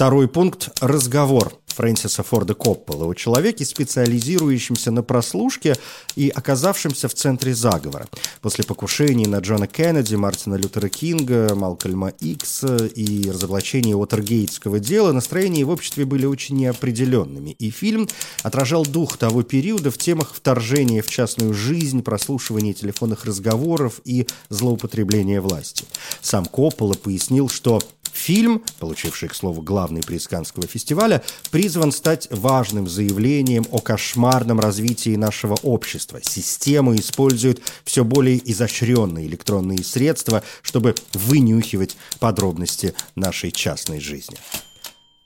Второй 0.02 0.28
пункт– 0.28 0.72
разговор 0.82 1.54
Фрэнсиса 1.68 2.24
Форда 2.24 2.56
Коппола 2.56 3.06
о 3.06 3.14
человеке, 3.14 3.66
специализирующемся 3.66 4.90
на 4.90 5.04
прослушке 5.04 5.76
и 6.16 6.30
оказавшемся 6.30 7.08
в 7.08 7.14
центре 7.14 7.54
заговора. 7.54 8.08
После 8.42 8.64
покушений 8.64 9.28
на 9.28 9.38
Джона 9.38 9.68
Кеннеди, 9.68 10.16
Мартина 10.16 10.56
Лютера 10.56 10.90
Кинга, 10.90 11.54
Малкольма 11.54 12.10
Икса 12.20 12.78
и 12.78 13.30
разоблачения 13.30 13.96
Уотергейтского 13.96 14.80
дела 14.80 15.12
настроения 15.12 15.66
в 15.66 15.70
обществе 15.70 16.06
были 16.06 16.26
очень 16.26 16.58
неопределенными. 16.58 17.52
И 17.60 17.70
фильм 17.70 18.10
отражал 18.42 18.88
дух 18.88 19.18
того 19.18 19.44
периода 19.44 19.92
в 19.92 20.00
темах 20.00 20.34
вторжения 20.34 21.04
в 21.04 21.12
частную 21.12 21.54
жизнь, 21.54 22.02
прослушивания 22.02 22.74
телефонных 22.74 23.26
разговоров 23.26 24.02
и 24.04 24.26
злоупотребления 24.50 25.42
власти. 25.42 25.86
Сам 26.22 26.48
Коппола 26.48 26.96
пояснил, 26.96 27.50
что 27.50 27.80
Фильм, 28.14 28.64
получивший, 28.80 29.30
к 29.30 29.36
слову, 29.36 29.62
главный 29.62 30.02
приз 30.02 30.28
Каннского 30.28 30.68
фестиваля, 30.68 31.24
призван 31.50 31.92
стать 31.92 32.28
важным 32.30 32.88
заявлением 32.88 33.66
о 33.72 33.80
кошмарном 33.80 34.60
развитии 34.60 35.16
нашего 35.16 35.56
общества. 35.64 36.20
Система 36.22 36.96
использует 36.96 37.62
все 37.84 38.04
более 38.04 38.42
изощренные 38.52 39.28
электронные 39.28 39.84
средства, 39.84 40.44
чтобы 40.62 40.96
вынюхивать 41.14 41.98
подробности 42.20 42.94
нашей 43.16 43.52
частной 43.52 44.00
жизни. 44.00 44.38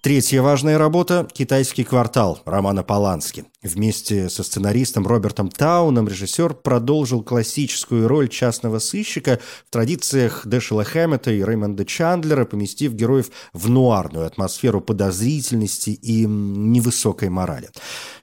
Третья 0.05 0.43
важная 0.43 0.77
работа– 0.77 1.27
«Китайский 1.33 1.83
квартал» 1.83 2.39
Романа 2.45 2.83
Полански. 2.83 3.45
Вместе 3.63 4.29
со 4.29 4.43
сценаристом 4.43 5.07
Робертом 5.07 5.49
Тауном 5.49 6.07
режиссер 6.07 6.53
продолжил 6.53 7.23
классическую 7.23 8.07
роль 8.07 8.29
частного 8.29 8.77
сыщика 8.77 9.39
в 9.67 9.71
традициях 9.71 10.45
Дэшела 10.45 10.83
Хэммета 10.83 11.31
и 11.31 11.41
Рэймонда 11.41 11.85
Чандлера, 11.85 12.45
поместив 12.45 12.93
героев 12.93 13.31
в 13.53 13.67
нуарную 13.67 14.27
атмосферу 14.27 14.79
подозрительности 14.79 15.89
и 15.89 16.27
невысокой 16.27 17.29
морали. 17.29 17.71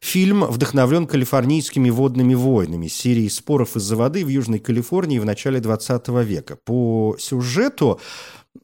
Фильм 0.01 0.45
вдохновлен 0.45 1.09
калифорнийскими 1.09 1.91
водными 1.91 2.35
войнами, 2.35 2.87
серией 2.87 3.29
споров 3.29 3.75
из-за 3.75 3.97
воды 3.97 4.25
в 4.25 4.29
Южной 4.29 4.61
Калифорнии 4.61 5.19
в 5.19 5.25
начале 5.25 5.59
20 5.59 6.07
века. 6.25 6.55
По 6.65 7.17
сюжету 7.19 8.01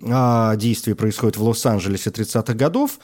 действие 0.00 0.94
происходит 0.94 1.36
в 1.36 1.42
Лос-Анджелесе 1.42 2.10
30-х 2.10 2.54
годов, 2.54 2.98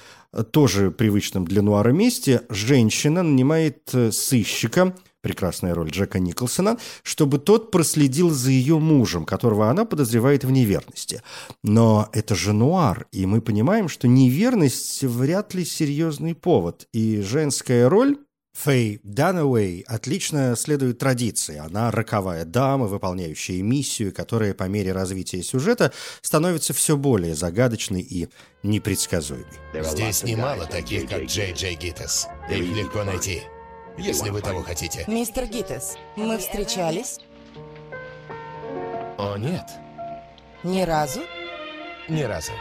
тоже 0.50 0.90
привычном 0.90 1.44
для 1.46 1.62
нуара 1.62 1.90
месте, 1.90 2.42
женщина 2.48 3.22
нанимает 3.22 3.90
э, 3.94 4.10
сыщика, 4.10 4.94
прекрасная 5.24 5.74
роль 5.74 5.90
Джека 5.90 6.18
Николсона, 6.18 6.76
чтобы 7.02 7.38
тот 7.38 7.70
проследил 7.70 8.30
за 8.30 8.50
ее 8.50 8.78
мужем, 8.78 9.24
которого 9.24 9.70
она 9.70 9.86
подозревает 9.86 10.44
в 10.44 10.50
неверности. 10.50 11.22
Но 11.62 12.08
это 12.12 12.34
же 12.34 12.52
нуар, 12.52 13.06
и 13.10 13.24
мы 13.24 13.40
понимаем, 13.40 13.88
что 13.88 14.06
неверность 14.06 15.02
вряд 15.02 15.54
ли 15.54 15.64
серьезный 15.64 16.34
повод, 16.34 16.88
и 16.92 17.22
женская 17.22 17.88
роль 17.88 18.18
Фэй 18.54 19.00
Данауэй 19.02 19.84
отлично 19.86 20.54
следует 20.56 20.98
традиции. 20.98 21.58
Она 21.58 21.90
роковая 21.90 22.44
дама, 22.44 22.86
выполняющая 22.86 23.60
миссию, 23.62 24.14
которая 24.14 24.54
по 24.54 24.64
мере 24.64 24.92
развития 24.92 25.42
сюжета 25.42 25.92
становится 26.22 26.72
все 26.72 26.96
более 26.96 27.34
загадочной 27.34 28.00
и 28.00 28.28
непредсказуемой. 28.62 29.46
Здесь 29.82 30.22
немало 30.22 30.66
таких, 30.66 31.08
как 31.10 31.24
Джей 31.24 31.52
Джей 31.52 31.74
Гиттес. 31.74 32.28
Их 32.48 32.64
легко 32.76 33.02
найти, 33.02 33.42
если 33.98 34.30
вы 34.30 34.40
того 34.40 34.62
хотите. 34.62 35.04
Мистер 35.08 35.46
Гиттес, 35.46 35.96
мы 36.16 36.38
встречались? 36.38 37.18
О, 39.18 39.36
нет. 39.36 39.64
Ни 40.62 40.82
разу? 40.82 41.20
Ни 42.08 42.22
разу. 42.22 42.52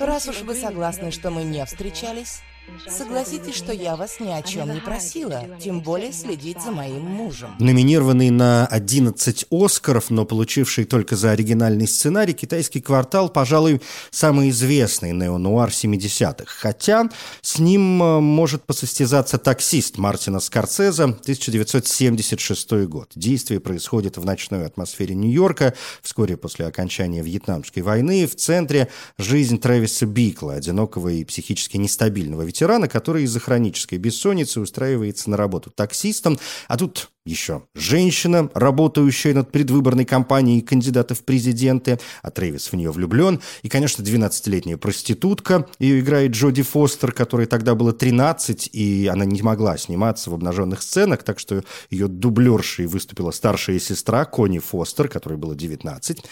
Раз 0.00 0.26
уж 0.26 0.40
вы 0.40 0.54
согласны, 0.54 1.10
что 1.10 1.30
мы 1.30 1.44
не 1.44 1.64
встречались, 1.64 2.40
Согласитесь, 2.88 3.54
что 3.54 3.72
я 3.72 3.96
вас 3.96 4.20
ни 4.20 4.30
о 4.30 4.42
чем 4.42 4.72
не 4.72 4.80
просила, 4.80 5.44
тем 5.60 5.80
более 5.80 6.12
следить 6.12 6.62
за 6.62 6.70
моим 6.70 7.02
мужем. 7.02 7.54
Номинированный 7.58 8.30
на 8.30 8.66
11 8.66 9.46
Оскаров, 9.50 10.10
но 10.10 10.24
получивший 10.24 10.84
только 10.84 11.16
за 11.16 11.32
оригинальный 11.32 11.86
сценарий, 11.86 12.32
«Китайский 12.32 12.80
квартал», 12.80 13.28
пожалуй, 13.28 13.80
самый 14.10 14.50
известный 14.50 15.12
неонуар 15.12 15.70
70-х. 15.70 16.44
Хотя 16.46 17.08
с 17.42 17.58
ним 17.58 18.02
э, 18.02 18.20
может 18.20 18.64
посостязаться 18.64 19.38
«Таксист» 19.38 19.98
Мартина 19.98 20.40
Скорсезе, 20.40 21.04
1976 21.04 22.72
год. 22.86 23.10
Действие 23.14 23.60
происходит 23.60 24.16
в 24.16 24.24
ночной 24.24 24.66
атмосфере 24.66 25.14
Нью-Йорка, 25.14 25.74
вскоре 26.02 26.36
после 26.36 26.66
окончания 26.66 27.22
Вьетнамской 27.22 27.82
войны. 27.82 28.26
В 28.26 28.34
центре 28.36 28.88
жизнь 29.18 29.58
Трэвиса 29.58 30.06
Бикла, 30.06 30.54
одинокого 30.54 31.08
и 31.08 31.24
психически 31.24 31.76
нестабильного 31.76 32.42
ветерана, 32.56 32.88
который 32.88 33.24
из-за 33.24 33.38
хронической 33.38 33.98
бессонницы 33.98 34.60
устраивается 34.60 35.28
на 35.28 35.36
работу 35.36 35.70
таксистом, 35.70 36.38
а 36.68 36.78
тут 36.78 37.10
еще 37.26 37.64
женщина, 37.74 38.48
работающая 38.54 39.34
над 39.34 39.52
предвыборной 39.52 40.04
кампанией 40.04 40.62
кандидата 40.62 41.14
в 41.14 41.22
президенты, 41.22 41.98
а 42.22 42.30
Трэвис 42.30 42.72
в 42.72 42.76
нее 42.76 42.90
влюблен, 42.90 43.40
и, 43.62 43.68
конечно, 43.68 44.02
12-летняя 44.02 44.78
проститутка, 44.78 45.66
ее 45.78 46.00
играет 46.00 46.32
Джоди 46.32 46.62
Фостер, 46.62 47.12
которой 47.12 47.46
тогда 47.46 47.74
было 47.74 47.92
13, 47.92 48.70
и 48.72 49.06
она 49.12 49.24
не 49.26 49.42
могла 49.42 49.76
сниматься 49.76 50.30
в 50.30 50.34
обнаженных 50.34 50.82
сценах, 50.82 51.24
так 51.24 51.38
что 51.38 51.62
ее 51.90 52.08
дублершей 52.08 52.86
выступила 52.86 53.32
старшая 53.32 53.78
сестра 53.80 54.24
Кони 54.24 54.60
Фостер, 54.60 55.08
которой 55.08 55.36
было 55.36 55.54
19. 55.54 56.22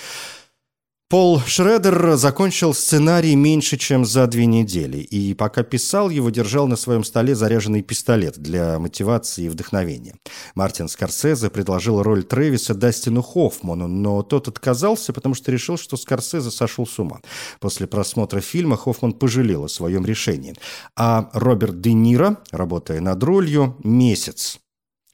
Пол 1.14 1.38
Шредер 1.38 2.16
закончил 2.16 2.74
сценарий 2.74 3.36
меньше, 3.36 3.76
чем 3.76 4.04
за 4.04 4.26
две 4.26 4.46
недели, 4.46 4.96
и 4.96 5.32
пока 5.34 5.62
писал 5.62 6.10
его, 6.10 6.28
держал 6.28 6.66
на 6.66 6.74
своем 6.74 7.04
столе 7.04 7.36
заряженный 7.36 7.82
пистолет 7.82 8.36
для 8.36 8.80
мотивации 8.80 9.44
и 9.44 9.48
вдохновения. 9.48 10.16
Мартин 10.56 10.88
Скорсезе 10.88 11.50
предложил 11.50 12.02
роль 12.02 12.24
Трэвиса 12.24 12.74
Дастину 12.74 13.22
Хоффману, 13.22 13.86
но 13.86 14.24
тот 14.24 14.48
отказался, 14.48 15.12
потому 15.12 15.36
что 15.36 15.52
решил, 15.52 15.78
что 15.78 15.96
Скорсезе 15.96 16.50
сошел 16.50 16.84
с 16.84 16.98
ума. 16.98 17.20
После 17.60 17.86
просмотра 17.86 18.40
фильма 18.40 18.76
Хоффман 18.76 19.12
пожалел 19.12 19.62
о 19.62 19.68
своем 19.68 20.04
решении. 20.04 20.56
А 20.96 21.30
Роберт 21.32 21.80
Де 21.80 21.92
Ниро, 21.92 22.38
работая 22.50 23.00
над 23.00 23.22
ролью, 23.22 23.76
месяц 23.84 24.58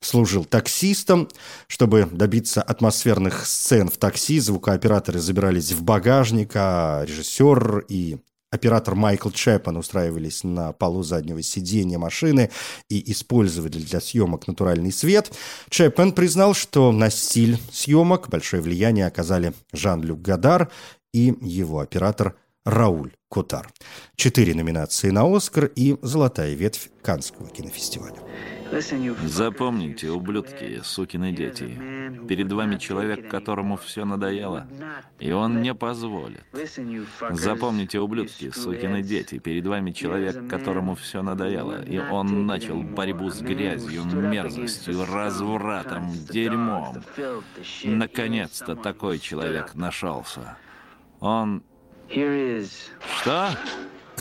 служил 0.01 0.45
таксистом. 0.45 1.29
Чтобы 1.67 2.09
добиться 2.11 2.63
атмосферных 2.63 3.47
сцен 3.47 3.89
в 3.89 3.97
такси, 3.97 4.41
звукооператоры 4.41 5.21
забирались 5.21 5.73
в 5.73 5.83
багажник, 5.83 6.53
а 6.55 7.05
режиссер 7.05 7.85
и 7.89 8.19
оператор 8.51 8.95
Майкл 8.95 9.31
Чепман 9.31 9.77
устраивались 9.77 10.43
на 10.43 10.73
полу 10.73 11.03
заднего 11.03 11.43
сиденья 11.43 11.99
машины 11.99 12.51
и 12.89 13.13
использовали 13.13 13.79
для 13.79 14.01
съемок 14.01 14.49
натуральный 14.49 14.93
свет. 14.93 15.31
Чепман 15.69 16.13
признал, 16.13 16.55
что 16.55 16.93
на 16.93 17.11
стиль 17.11 17.59
съемок 17.71 18.29
большое 18.29 18.63
влияние 18.63 19.07
оказали 19.07 19.53
Жан-Люк 19.73 20.21
Гадар 20.21 20.71
и 21.13 21.35
его 21.41 21.81
оператор 21.81 22.37
Рауль 22.67 23.13
Котар. 23.31 23.71
Четыре 24.17 24.55
номинации 24.55 25.09
на 25.09 25.25
«Оскар» 25.35 25.65
и 25.65 25.97
«Золотая 26.03 26.53
ветвь» 26.53 26.91
Канского 27.01 27.49
кинофестиваля. 27.49 28.17
Запомните, 29.25 30.11
ублюдки, 30.11 30.83
сукины 30.85 31.33
дети, 31.33 31.81
перед 32.29 32.53
вами 32.53 32.77
человек, 32.77 33.31
которому 33.31 33.79
все 33.79 34.05
надоело, 34.05 34.69
и 35.19 35.33
он 35.33 35.63
не 35.63 35.75
позволит. 35.75 36.45
Запомните, 37.31 37.99
ублюдки, 37.99 38.51
сукины 38.51 39.03
дети, 39.03 39.39
перед 39.39 39.67
вами 39.67 39.93
человек, 39.93 40.47
которому 40.47 40.97
все 40.97 41.23
надоело, 41.23 41.83
и 41.83 41.99
он 41.99 42.45
начал 42.45 42.83
борьбу 42.83 43.31
с 43.31 43.41
грязью, 43.41 44.05
мерзостью, 44.05 45.07
развратом, 45.07 46.13
дерьмом. 46.31 47.03
Наконец-то 47.85 48.77
такой 48.77 49.19
человек 49.19 49.75
нашелся. 49.75 50.59
Он... 51.21 51.65
Что? 53.21 53.51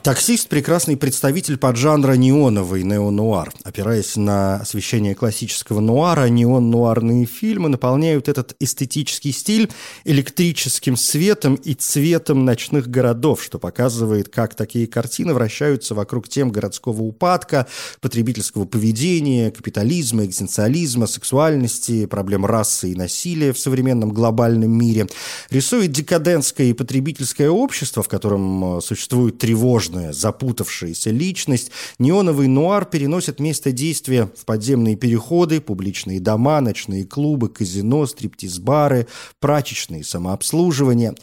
Таксист– 0.04 0.48
прекрасный 0.50 0.96
представитель 0.96 1.58
поджанра 1.58 2.14
неоновый 2.14 2.84
неонуар. 2.84 3.52
Опираясь 3.64 4.16
на 4.16 4.56
освещение 4.56 5.14
классического 5.14 5.82
нуара, 5.82 6.30
неон-нуарные 6.30 7.26
фильмы 7.26 7.68
наполняют 7.68 8.30
этот 8.30 8.56
эстетический 8.62 9.34
стиль 9.34 9.70
электрическим 10.06 10.96
светом 10.96 11.56
и 11.56 11.74
цветом 11.74 12.46
ночных 12.46 12.88
городов, 12.88 13.44
что 13.44 13.60
показывает, 13.60 14.30
как 14.30 14.56
такие 14.56 14.88
картины 14.88 15.34
вращаются 15.34 15.96
вокруг 15.96 16.30
тем 16.30 16.50
городского 16.50 17.02
упадка, 17.02 17.68
потребительского 18.00 18.64
поведения, 18.64 19.52
капитализма, 19.52 20.24
экзистенциализма, 20.24 21.08
сексуальности, 21.08 22.06
проблем 22.06 22.46
расы 22.46 22.92
и 22.92 22.96
насилия 22.96 23.52
в 23.52 23.60
современном 23.60 24.12
глобальном 24.12 24.72
мире. 24.72 25.08
Рисует 25.50 25.92
декадентское 25.92 26.68
и 26.68 26.74
потребительское 26.74 27.50
общество, 27.50 28.02
в 28.02 28.08
котором 28.08 28.78
э, 28.78 28.82
существует 28.82 29.38
тревожность 29.40 29.89
сложная, 29.90 30.14
запутавшаяся 30.14 31.10
личность, 31.12 31.72
неоновый 31.98 32.48
нуар 32.48 32.86
переносит 32.86 33.40
место 33.40 33.72
действия 33.72 34.30
в 34.38 34.46
подземные 34.46 34.96
переходы, 34.96 35.62
публичные 35.62 36.20
дома, 36.20 36.62
ночные 36.62 37.06
клубы, 37.06 37.50
казино, 37.50 38.06
стриптиз-бары, 38.06 39.08
прачечные, 39.40 40.04
самообслуживание. 40.04 41.16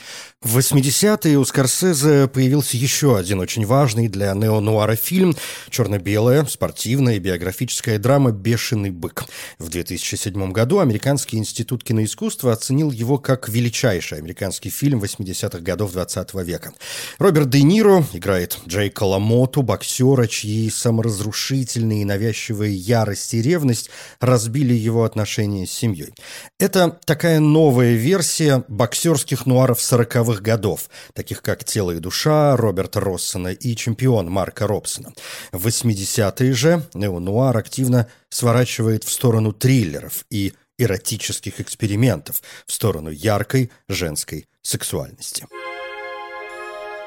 В 0.46 0.58
80-е 0.58 1.38
у 1.38 1.44
Скорсезе 1.44 2.28
появился 2.28 2.76
еще 2.76 3.18
один 3.18 3.40
очень 3.40 3.66
важный 3.66 4.06
для 4.06 4.32
неонуара 4.32 4.94
фильм 4.94 5.34
черно-белая, 5.70 6.44
спортивная 6.44 7.18
биографическая 7.18 7.98
драма 7.98 8.30
«Бешеный 8.30 8.90
бык». 8.90 9.24
В 9.58 9.70
2007 9.70 10.52
году 10.52 10.78
Американский 10.78 11.36
институт 11.36 11.82
киноискусства 11.82 12.52
оценил 12.52 12.92
его 12.92 13.18
как 13.18 13.48
величайший 13.48 14.18
американский 14.18 14.70
фильм 14.70 15.02
80-х 15.02 15.58
годов 15.58 15.90
20 15.90 16.34
века. 16.34 16.72
Роберт 17.18 17.50
Де 17.50 17.62
Ниро 17.62 18.04
играет 18.12 18.56
Джейка 18.68 19.02
Ламоту, 19.02 19.62
боксера, 19.62 20.28
чьи 20.28 20.70
саморазрушительные 20.70 22.02
и 22.02 22.04
навязчивые 22.04 22.72
ярость 22.72 23.34
и 23.34 23.42
ревность 23.42 23.90
разбили 24.20 24.74
его 24.74 25.02
отношения 25.02 25.66
с 25.66 25.72
семьей. 25.72 26.14
Это 26.60 27.00
такая 27.04 27.40
новая 27.40 27.94
версия 27.94 28.62
боксерских 28.68 29.44
нуаров 29.46 29.80
40-х 29.80 30.35
годов, 30.40 30.88
таких 31.12 31.42
как 31.42 31.64
«Тело 31.64 31.92
и 31.92 31.98
душа» 31.98 32.56
Роберта 32.56 33.00
Россона 33.00 33.48
и 33.48 33.76
«Чемпион» 33.76 34.30
Марка 34.30 34.66
Робсона. 34.66 35.12
В 35.52 35.66
80-е 35.66 36.52
же 36.52 36.82
неонуар 36.94 37.56
активно 37.56 38.08
сворачивает 38.28 39.04
в 39.04 39.12
сторону 39.12 39.52
триллеров 39.52 40.24
и 40.30 40.52
эротических 40.78 41.60
экспериментов, 41.60 42.42
в 42.66 42.72
сторону 42.72 43.10
яркой 43.10 43.70
женской 43.88 44.46
сексуальности. 44.62 45.46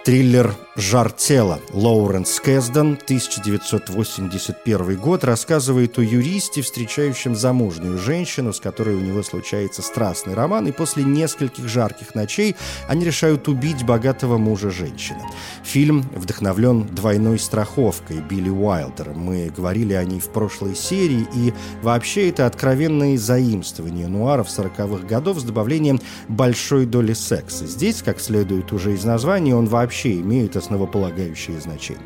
Триллер 0.05 0.55
«Жар 0.77 1.11
тела» 1.11 1.59
Лоуренс 1.73 2.39
Кэсден, 2.39 2.97
1981 3.03 4.95
год, 4.95 5.25
рассказывает 5.25 5.99
о 5.99 6.01
юристе, 6.01 6.61
встречающем 6.61 7.35
замужнюю 7.35 7.97
женщину, 7.97 8.53
с 8.53 8.61
которой 8.61 8.95
у 8.95 9.01
него 9.01 9.23
случается 9.23 9.81
страстный 9.81 10.35
роман, 10.35 10.67
и 10.67 10.71
после 10.71 11.03
нескольких 11.03 11.67
жарких 11.67 12.15
ночей 12.15 12.55
они 12.87 13.03
решают 13.03 13.49
убить 13.49 13.85
богатого 13.85 14.37
мужа 14.37 14.71
женщины. 14.71 15.19
Фильм 15.65 16.09
вдохновлен 16.15 16.87
двойной 16.87 17.37
страховкой 17.37 18.21
Билли 18.21 18.49
Уайлдера. 18.49 19.11
Мы 19.11 19.51
говорили 19.55 19.93
о 19.93 20.05
ней 20.05 20.21
в 20.21 20.29
прошлой 20.29 20.77
серии, 20.77 21.27
и 21.35 21.53
вообще 21.81 22.29
это 22.29 22.45
откровенные 22.45 23.17
заимствования 23.17 24.07
нуаров 24.07 24.47
40-х 24.47 25.05
годов 25.05 25.39
с 25.39 25.43
добавлением 25.43 25.99
большой 26.29 26.85
доли 26.85 27.11
секса. 27.11 27.67
Здесь, 27.67 28.01
как 28.01 28.21
следует 28.21 28.71
уже 28.71 28.93
из 28.93 29.03
названия, 29.03 29.53
он 29.53 29.65
вообще 29.65 29.98
вообще 29.99 30.21
имеют 30.21 30.55
основополагающее 30.55 31.59
значение. 31.59 31.99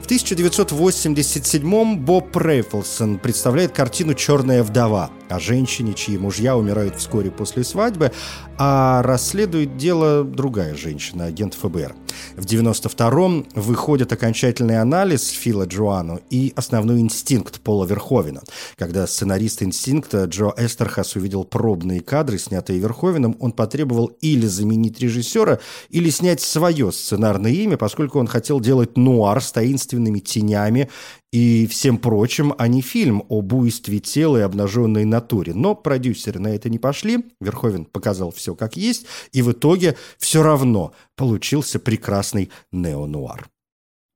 В 0.00 0.06
1987-м 0.06 1.98
Боб 1.98 2.34
Рейфлсон 2.36 3.18
представляет 3.18 3.72
картину 3.72 4.14
«Черная 4.14 4.62
вдова» 4.62 5.10
о 5.28 5.40
женщине, 5.40 5.94
чьи 5.94 6.18
мужья 6.18 6.56
умирают 6.56 6.96
вскоре 6.96 7.30
после 7.30 7.64
свадьбы, 7.64 8.12
а 8.58 9.02
расследует 9.02 9.76
дело 9.76 10.24
другая 10.24 10.74
женщина, 10.74 11.24
агент 11.26 11.54
ФБР. 11.54 11.94
В 12.36 12.44
92-м 12.44 13.46
выходит 13.54 14.12
окончательный 14.12 14.80
анализ 14.80 15.28
Фила 15.28 15.64
Джоану 15.66 16.20
и 16.30 16.52
основной 16.56 17.00
инстинкт 17.00 17.60
Пола 17.60 17.86
Верховена. 17.86 18.42
Когда 18.76 19.06
сценарист 19.06 19.62
инстинкта 19.62 20.24
Джо 20.24 20.52
Эстерхас 20.56 21.16
увидел 21.16 21.44
пробные 21.44 22.00
кадры, 22.00 22.38
снятые 22.38 22.78
Верховеном, 22.78 23.36
он 23.40 23.52
потребовал 23.52 24.06
или 24.20 24.46
заменить 24.46 25.00
режиссера, 25.00 25.58
или 25.90 26.10
снять 26.10 26.40
свое 26.40 26.92
сценарное 26.92 27.52
имя, 27.52 27.76
поскольку 27.76 28.18
он 28.18 28.26
хотел 28.26 28.60
делать 28.60 28.96
нуар 28.96 29.42
с 29.42 29.52
таинственными 29.52 30.20
тенями 30.20 30.90
и 31.34 31.66
всем 31.66 31.98
прочим, 31.98 32.54
а 32.58 32.68
не 32.68 32.80
фильм 32.80 33.24
об 33.28 33.46
буйстве 33.46 33.98
тела 33.98 34.36
и 34.36 34.42
обнаженной 34.42 35.04
натуре. 35.04 35.52
Но 35.52 35.74
продюсеры 35.74 36.38
на 36.38 36.54
это 36.54 36.70
не 36.70 36.78
пошли, 36.78 37.24
Верховен 37.40 37.86
показал 37.86 38.30
все 38.30 38.54
как 38.54 38.76
есть, 38.76 39.06
и 39.32 39.42
в 39.42 39.50
итоге 39.50 39.96
все 40.16 40.44
равно 40.44 40.92
получился 41.16 41.80
прекрасный 41.80 42.50
неонуар. 42.70 43.48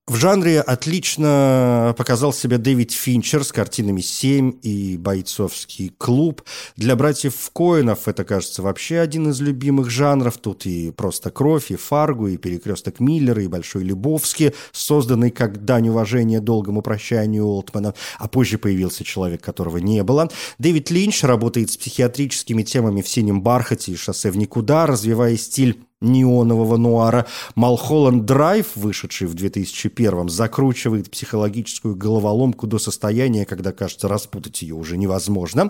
В 0.08 0.16
жанре 0.16 0.62
отлично 0.62 1.94
показал 1.98 2.32
себя 2.32 2.56
Дэвид 2.56 2.92
Финчер 2.92 3.44
с 3.44 3.52
картинами 3.52 4.00
«Семь» 4.00 4.54
и 4.62 4.96
«Бойцовский 4.96 5.92
клуб». 5.98 6.44
Для 6.76 6.96
братьев 6.96 7.34
Коинов 7.52 8.08
это, 8.08 8.24
кажется, 8.24 8.62
вообще 8.62 9.00
один 9.00 9.28
из 9.28 9.42
любимых 9.42 9.90
жанров. 9.90 10.38
Тут 10.38 10.64
и 10.64 10.92
«Просто 10.92 11.30
кровь», 11.30 11.70
и 11.70 11.76
«Фаргу», 11.76 12.28
и 12.28 12.38
«Перекресток 12.38 13.00
Миллера», 13.00 13.42
и 13.42 13.48
«Большой 13.48 13.84
Любовский», 13.84 14.54
созданный 14.72 15.30
как 15.30 15.66
дань 15.66 15.90
уважения 15.90 16.40
долгому 16.40 16.80
прощанию 16.80 17.44
Олтмана, 17.44 17.92
а 18.18 18.28
позже 18.28 18.56
появился 18.56 19.04
человек, 19.04 19.42
которого 19.42 19.76
не 19.76 20.02
было. 20.02 20.30
Дэвид 20.58 20.90
Линч 20.90 21.22
работает 21.22 21.70
с 21.70 21.76
психиатрическими 21.76 22.62
темами 22.62 23.02
в 23.02 23.08
«Синем 23.10 23.42
бархате» 23.42 23.92
и 23.92 23.96
«Шоссе 23.96 24.30
в 24.30 24.38
никуда», 24.38 24.86
развивая 24.86 25.36
стиль 25.36 25.84
неонового 26.00 26.76
нуара. 26.76 27.26
Малхолланд 27.54 28.24
Драйв, 28.24 28.66
вышедший 28.76 29.26
в 29.26 29.34
2001-м, 29.34 30.28
закручивает 30.28 31.10
психологическую 31.10 31.96
головоломку 31.96 32.66
до 32.66 32.78
состояния, 32.78 33.44
когда, 33.44 33.72
кажется, 33.72 34.08
распутать 34.08 34.62
ее 34.62 34.74
уже 34.74 34.96
невозможно. 34.96 35.68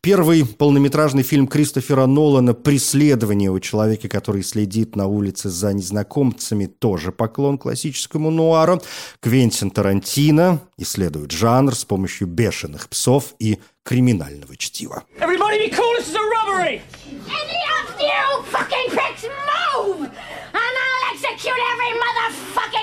Первый 0.00 0.44
полнометражный 0.44 1.22
фильм 1.22 1.46
Кристофера 1.46 2.06
Нолана 2.06 2.54
«Преследование 2.54 3.50
у 3.50 3.60
человека, 3.60 4.08
который 4.08 4.42
следит 4.42 4.96
на 4.96 5.06
улице 5.06 5.48
за 5.48 5.72
незнакомцами» 5.72 6.66
тоже 6.66 7.12
поклон 7.12 7.58
классическому 7.58 8.30
нуару. 8.30 8.80
Квентин 9.20 9.70
Тарантино 9.70 10.60
исследует 10.76 11.30
жанр 11.30 11.74
с 11.74 11.84
помощью 11.84 12.26
бешеных 12.26 12.88
псов 12.88 13.34
и 13.38 13.58
криминального 13.82 14.56
чтива. 14.56 15.04
Everybody 15.18 15.58
be 15.58 15.70
cool, 15.70 15.92
this 15.98 16.08
is 16.08 16.14
a 16.14 16.20
robbery! 16.20 16.82
Any 17.26 17.60
of 17.78 18.00
you 18.00 18.42
fucking 18.52 18.90
pricks 18.90 19.24
move! 19.82 20.02
And 20.02 20.74
I'll 20.84 21.04
execute 21.12 21.60
every 21.72 21.92
motherfucking 22.04 22.79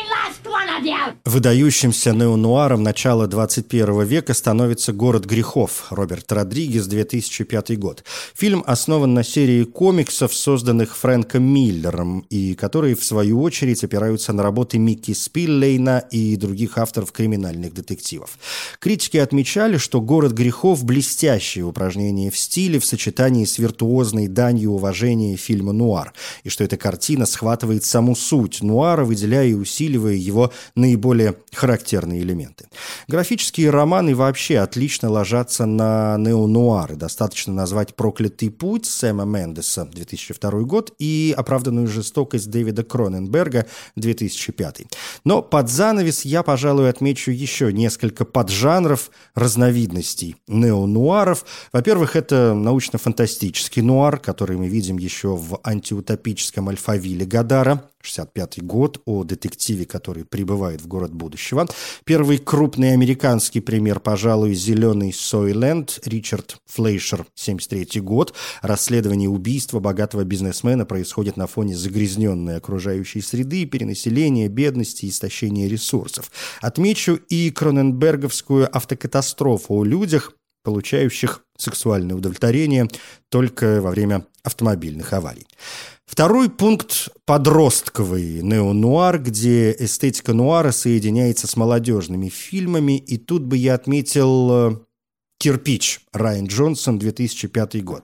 Выдающимся 1.25 2.11
неонуаром 2.11 2.83
начала 2.83 3.27
21 3.27 4.03
века 4.03 4.33
становится 4.33 4.93
«Город 4.93 5.25
грехов» 5.25 5.87
Роберт 5.89 6.31
Родригес, 6.31 6.85
2005 6.85 7.79
год. 7.79 8.03
Фильм 8.35 8.63
основан 8.67 9.13
на 9.13 9.23
серии 9.23 9.63
комиксов, 9.63 10.33
созданных 10.33 10.95
Фрэнком 10.95 11.43
Миллером, 11.43 12.25
и 12.29 12.53
которые, 12.53 12.95
в 12.95 13.03
свою 13.03 13.41
очередь, 13.41 13.83
опираются 13.83 14.33
на 14.33 14.43
работы 14.43 14.77
Микки 14.77 15.13
Спиллейна 15.13 16.03
и 16.11 16.35
других 16.35 16.77
авторов 16.77 17.11
криминальных 17.11 17.73
детективов. 17.73 18.37
Критики 18.79 19.17
отмечали, 19.17 19.77
что 19.77 19.99
«Город 20.01 20.33
грехов»– 20.33 20.83
блестящее 20.85 21.65
упражнение 21.65 22.29
в 22.29 22.37
стиле 22.37 22.79
в 22.79 22.85
сочетании 22.85 23.45
с 23.45 23.57
виртуозной 23.57 24.27
данью 24.27 24.71
уважения 24.71 25.35
фильма 25.37 25.73
«Нуар», 25.73 26.13
и 26.43 26.49
что 26.49 26.63
эта 26.63 26.77
картина 26.77 27.25
схватывает 27.25 27.83
саму 27.83 28.15
суть 28.15 28.61
нуара, 28.61 29.03
выделяя 29.05 29.47
и 29.47 29.53
усиливая 29.53 30.13
его 30.13 30.51
наиболее 30.75 31.35
характерные 31.53 32.21
элементы. 32.21 32.67
Графические 33.07 33.69
романы 33.69 34.15
вообще 34.15 34.59
отлично 34.59 35.09
ложатся 35.09 35.65
на 35.65 36.17
неонуары. 36.17 36.95
Достаточно 36.95 37.53
назвать 37.53 37.95
«Проклятый 37.95 38.49
путь» 38.49 38.85
Сэма 38.85 39.25
Мендеса, 39.25 39.85
2002 39.85 40.51
год, 40.61 40.93
и 40.99 41.33
«Оправданную 41.37 41.87
жестокость» 41.87 42.49
Дэвида 42.49 42.83
Кроненберга, 42.83 43.65
2005. 43.95 44.81
Но 45.23 45.41
под 45.41 45.69
занавес 45.69 46.25
я, 46.25 46.43
пожалуй, 46.43 46.89
отмечу 46.89 47.31
еще 47.31 47.71
несколько 47.73 48.25
поджанров, 48.25 49.11
разновидностей 49.35 50.35
неонуаров. 50.47 51.45
Во-первых, 51.71 52.15
это 52.15 52.53
научно-фантастический 52.53 53.81
нуар, 53.81 54.19
который 54.19 54.57
мы 54.57 54.67
видим 54.67 54.97
еще 54.97 55.35
в 55.35 55.59
антиутопическом 55.63 56.69
альфавиле 56.69 57.25
Гадара, 57.25 57.89
65 58.01 58.63
год, 58.63 59.01
о 59.05 59.23
детективе, 59.23 59.85
который 59.85 60.25
прибывает 60.25 60.81
в 60.81 60.87
город 60.87 61.13
будущего. 61.13 61.67
Первый 62.05 62.37
крупный 62.37 62.93
американский 62.93 63.59
пример, 63.59 63.99
пожалуй, 63.99 64.53
«Зеленый 64.53 65.13
Сойленд», 65.13 65.99
Ричард 66.05 66.57
Флейшер, 66.65 67.25
73 67.35 68.01
год. 68.01 68.33
Расследование 68.61 69.29
убийства 69.29 69.79
богатого 69.79 70.23
бизнесмена 70.23 70.85
происходит 70.85 71.37
на 71.37 71.47
фоне 71.47 71.75
загрязненной 71.75 72.57
окружающей 72.57 73.21
среды, 73.21 73.65
перенаселения, 73.65 74.47
бедности 74.47 75.07
истощения 75.07 75.67
ресурсов. 75.67 76.31
Отмечу 76.61 77.19
и 77.29 77.51
кроненберговскую 77.51 78.75
автокатастрофу 78.75 79.75
о 79.75 79.83
людях, 79.83 80.33
получающих 80.63 81.43
сексуальное 81.57 82.15
удовлетворение 82.15 82.87
только 83.29 83.81
во 83.81 83.91
время 83.91 84.25
автомобильных 84.43 85.13
аварий. 85.13 85.47
Второй 86.07 86.49
пункт– 86.49 87.09
подростковый 87.25 88.41
неонуар, 88.41 89.19
где 89.19 89.75
эстетика 89.77 90.33
нуара 90.33 90.71
соединяется 90.71 91.47
с 91.47 91.57
молодежными 91.57 92.29
фильмами. 92.29 92.97
И 92.97 93.17
тут 93.17 93.43
бы 93.43 93.57
я 93.57 93.75
отметил 93.75 94.49
э, 94.51 94.77
«Кирпич» 95.37 96.01
Райан 96.17 96.47
Джонсон, 96.47 96.97
2005 96.99 97.83
год. 97.83 98.03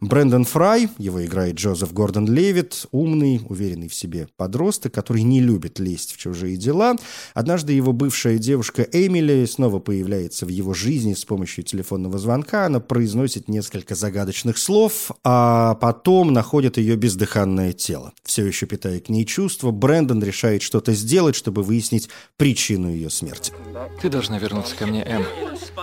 Брэндон 0.00 0.44
Фрай, 0.44 0.88
его 0.98 1.24
играет 1.24 1.54
Джозеф 1.54 1.92
Гордон 1.92 2.26
Левит, 2.26 2.86
умный, 2.90 3.40
уверенный 3.48 3.88
в 3.88 3.94
себе 3.94 4.28
подросток, 4.36 4.92
который 4.92 5.22
не 5.22 5.40
любит 5.40 5.78
лезть 5.78 6.12
в 6.12 6.16
чужие 6.18 6.56
дела. 6.56 6.96
Однажды 7.34 7.72
его 7.72 7.92
бывшая 7.92 8.38
девушка 8.38 8.82
Эмили 8.82 9.44
снова 9.44 9.78
появляется 9.78 10.44
в 10.44 10.48
его 10.48 10.74
жизни 10.74 11.14
с 11.14 11.24
помощью 11.24 11.64
телефонного 11.64 12.18
звонка. 12.18 12.66
Она 12.66 12.80
произносит 12.80 13.48
несколько 13.48 13.94
загадочных 13.94 14.58
слов, 14.58 15.12
а 15.22 15.74
потом 15.76 16.32
находит 16.32 16.78
ее 16.78 16.96
бездыханное 16.96 17.72
тело. 17.72 18.12
Все 18.24 18.44
еще 18.44 18.66
питая 18.66 19.00
к 19.00 19.08
ней 19.08 19.24
чувства, 19.24 19.70
Брэндон 19.70 20.22
решает 20.22 20.62
что-то 20.62 20.92
сделать, 20.94 21.36
чтобы 21.36 21.62
выяснить 21.62 22.08
причину 22.36 22.90
ее 22.90 23.10
смерти. 23.10 23.52
Ты 24.00 24.08
должна 24.08 24.38
вернуться 24.38 24.74
ко 24.74 24.86
мне, 24.86 25.02
Эм. 25.04 25.24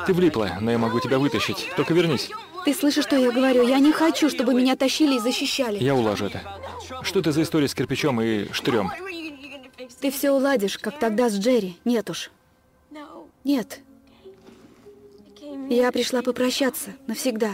Ты 0.05 0.13
влипла, 0.13 0.57
но 0.59 0.71
я 0.71 0.77
могу 0.77 0.88
тебя 0.97 1.19
вытащить. 1.19 1.69
Только 1.75 1.93
вернись. 1.93 2.31
Ты 2.65 2.73
слышишь, 2.73 3.03
что 3.05 3.15
я 3.15 3.31
говорю? 3.31 3.67
Я 3.67 3.77
не 3.79 3.91
хочу, 3.91 4.29
чтобы 4.29 4.55
меня 4.55 4.75
тащили 4.75 5.17
и 5.17 5.19
защищали. 5.19 5.77
Я 5.77 5.93
улажу 5.93 6.25
это. 6.25 6.41
Что 7.03 7.19
это 7.19 7.31
за 7.31 7.43
история 7.43 7.67
с 7.67 7.75
кирпичом 7.75 8.19
и 8.21 8.51
штырем? 8.51 8.91
Ты 10.01 10.09
все 10.09 10.31
уладишь, 10.31 10.79
как 10.79 10.97
тогда 10.97 11.29
с 11.29 11.37
Джерри. 11.37 11.77
Нет 11.85 12.09
уж. 12.09 12.31
Нет. 13.43 13.79
Я 15.69 15.91
пришла 15.91 16.21
попрощаться 16.21 16.91
навсегда. 17.05 17.51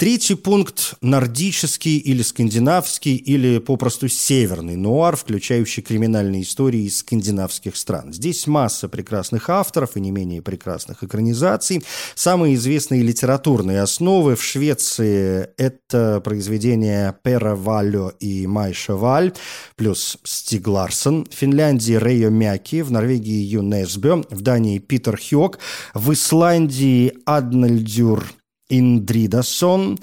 Третий 0.00 0.34
пункт– 0.34 0.94
нордический 1.02 1.98
или 1.98 2.22
скандинавский, 2.22 3.16
или 3.16 3.58
попросту 3.58 4.08
северный 4.08 4.74
нуар, 4.74 5.14
включающий 5.14 5.82
криминальные 5.82 6.40
истории 6.40 6.84
из 6.84 7.00
скандинавских 7.00 7.76
стран. 7.76 8.10
Здесь 8.10 8.46
масса 8.46 8.88
прекрасных 8.88 9.50
авторов 9.50 9.98
и 9.98 10.00
не 10.00 10.10
менее 10.10 10.40
прекрасных 10.40 11.04
экранизаций. 11.04 11.84
Самые 12.14 12.54
известные 12.54 13.02
литературные 13.02 13.82
основы 13.82 14.36
в 14.36 14.42
Швеции– 14.42 15.50
это 15.58 16.22
произведения 16.24 17.14
Пера 17.22 17.54
Валло 17.54 18.14
и 18.20 18.46
Майша 18.46 18.96
Валь, 18.96 19.34
плюс 19.76 20.16
Стиг 20.24 20.66
Ларсон. 20.66 21.26
В 21.30 21.34
Финляндии– 21.34 21.98
Рейо 22.02 22.30
Мяки, 22.30 22.80
в 22.80 22.90
Норвегии– 22.90 23.44
Юнесбе, 23.52 24.24
в 24.30 24.40
Дании– 24.40 24.78
Питер 24.78 25.20
Хёк, 25.20 25.58
в 25.92 26.10
Исландии– 26.10 27.12
Аднальдюр 27.26 28.24
Индридасон. 28.70 29.98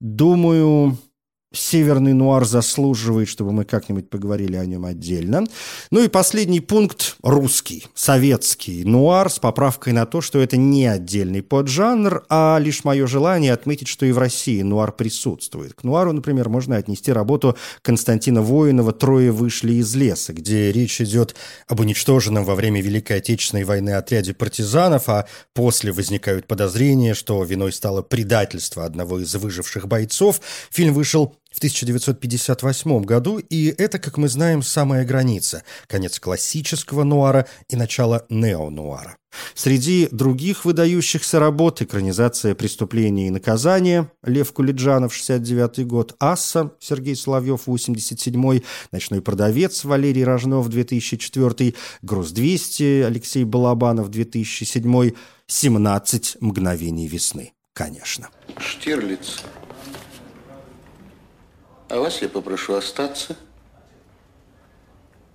Думаю, 0.00 0.98
Северный 1.58 2.12
нуар 2.12 2.44
заслуживает, 2.44 3.28
чтобы 3.28 3.52
мы 3.52 3.64
как-нибудь 3.64 4.08
поговорили 4.08 4.56
о 4.56 4.64
нем 4.64 4.84
отдельно. 4.84 5.44
Ну 5.90 6.02
и 6.02 6.08
последний 6.08 6.60
пункт– 6.60 7.16
русский, 7.22 7.86
советский 7.94 8.84
нуар 8.84 9.30
с 9.30 9.38
поправкой 9.38 9.92
на 9.92 10.06
то, 10.06 10.20
что 10.20 10.40
это 10.40 10.56
не 10.56 10.86
отдельный 10.86 11.42
поджанр, 11.42 12.24
а 12.28 12.58
лишь 12.60 12.84
мое 12.84 13.06
желание 13.06 13.52
отметить, 13.52 13.88
что 13.88 14.06
и 14.06 14.12
в 14.12 14.18
России 14.18 14.62
нуар 14.62 14.92
присутствует. 14.92 15.74
К 15.74 15.82
нуару, 15.82 16.12
например, 16.12 16.48
можно 16.48 16.76
отнести 16.76 17.12
работу 17.12 17.56
Константина 17.82 18.40
Воинова 18.40 18.92
«Трое 18.92 19.32
вышли 19.32 19.74
из 19.74 19.94
леса», 19.94 20.32
где 20.32 20.70
речь 20.70 21.00
идет 21.00 21.34
об 21.66 21.80
уничтоженном 21.80 22.44
во 22.44 22.54
время 22.54 22.80
Великой 22.80 23.18
Отечественной 23.18 23.64
войны 23.64 23.90
отряде 23.90 24.32
партизанов, 24.32 25.08
а 25.08 25.26
после 25.54 25.92
возникают 25.92 26.46
подозрения, 26.46 27.14
что 27.14 27.42
виной 27.42 27.72
стало 27.72 28.02
предательство 28.02 28.84
одного 28.84 29.18
из 29.20 29.34
выживших 29.34 29.88
бойцов. 29.88 30.40
Фильм 30.70 30.94
вышел 30.94 31.34
в 31.50 31.58
1958 31.58 33.02
году, 33.02 33.38
и 33.38 33.74
это, 33.78 33.98
как 33.98 34.16
мы 34.16 34.28
знаем, 34.28 34.62
самая 34.62 35.04
граница, 35.04 35.62
конец 35.86 36.20
классического 36.20 37.04
нуара 37.04 37.46
и 37.68 37.76
начало 37.76 38.26
неонуара. 38.28 39.16
Среди 39.54 40.08
других 40.10 40.64
выдающихся 40.64 41.38
работ 41.38 41.82
экранизация 41.82 42.54
«Преступление 42.54 43.28
и 43.28 43.30
наказание» 43.30 44.10
Лев 44.22 44.52
Кулиджанов, 44.52 45.14
69 45.14 45.86
год, 45.86 46.16
«Асса» 46.18 46.72
Сергей 46.80 47.14
Соловьев, 47.14 47.66
87 47.66 48.60
«Ночной 48.92 49.20
продавец» 49.20 49.84
Валерий 49.84 50.24
Рожнов, 50.24 50.68
2004 50.68 51.74
«Груз-200» 52.02 53.04
Алексей 53.04 53.44
Балабанов, 53.44 54.10
2007 54.10 55.12
«17 55.48 56.36
мгновений 56.40 57.06
весны», 57.06 57.52
конечно. 57.74 58.30
Штирлиц, 58.58 59.42
а 61.88 61.98
вас 61.98 62.22
я 62.22 62.28
попрошу 62.28 62.74
остаться 62.74 63.36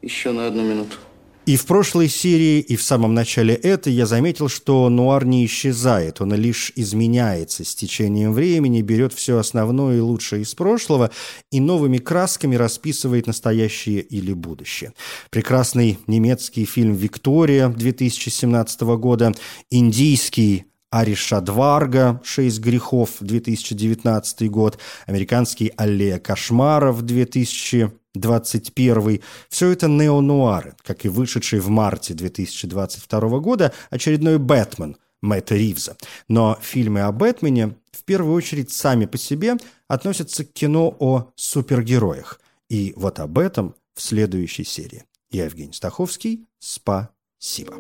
еще 0.02 0.32
на 0.32 0.48
одну 0.48 0.64
минуту. 0.64 0.98
И 1.46 1.58
в 1.58 1.66
прошлой 1.66 2.08
серии, 2.08 2.62
и 2.62 2.78
в 2.78 2.84
самом 2.84 3.14
начале 3.14 3.54
этой 3.54 3.92
я 3.92 4.06
заметил, 4.06 4.48
что 4.48 4.88
нуар 4.88 5.26
не 5.26 5.46
исчезает, 5.46 6.22
он 6.22 6.34
лишь 6.34 6.72
изменяется 6.78 7.66
с 7.66 7.76
течением 7.76 8.32
времени, 8.32 8.82
берет 8.82 9.12
все 9.12 9.38
основное 9.38 9.98
и 9.98 10.00
лучшее 10.00 10.44
из 10.44 10.56
прошлого 10.56 11.12
и 11.52 11.60
новыми 11.60 11.98
красками 11.98 12.56
расписывает 12.56 13.28
настоящее 13.28 14.00
или 14.00 14.32
будущее. 14.32 14.94
Прекрасный 15.32 16.00
немецкий 16.08 16.64
фильм 16.64 16.94
«Виктория» 16.94 17.68
2017 17.68 18.82
года, 18.82 19.34
индийский 19.70 20.64
Ариша 20.94 21.42
Дварга 21.42 22.22
«Шесть 22.24 22.60
грехов» 22.60 23.16
2019 23.20 24.52
год, 24.52 24.78
американский 25.08 25.74
«Аллея 25.76 26.20
кошмаров» 26.20 27.02
2000 27.02 27.92
21 28.14 29.20
все 29.50 29.72
это 29.72 29.88
неонуары, 29.88 30.76
как 30.86 31.04
и 31.04 31.10
вышедший 31.10 31.62
в 31.62 31.70
марте 31.70 32.14
2022 32.14 33.40
года 33.40 33.74
очередной 33.90 34.38
«Бэтмен» 34.38 34.98
Мэтта 35.24 35.56
Ривза. 35.56 35.98
Но 36.28 36.60
фильмы 36.62 37.02
о 37.02 37.12
Бэтмене 37.12 37.76
в 37.92 38.04
первую 38.04 38.36
очередь 38.36 38.72
сами 38.72 39.08
по 39.08 39.18
себе 39.18 39.56
относятся 39.88 40.46
к 40.46 40.54
кино 40.54 40.96
о 41.00 41.32
супергероях. 41.36 42.40
И 42.70 42.94
вот 42.96 43.20
об 43.20 43.40
этом 43.40 43.74
в 43.96 44.02
следующей 44.04 44.64
серии. 44.64 45.06
Я 45.32 45.46
Евгений 45.46 45.74
Стаховский. 45.74 46.46
Спасибо. 46.60 47.74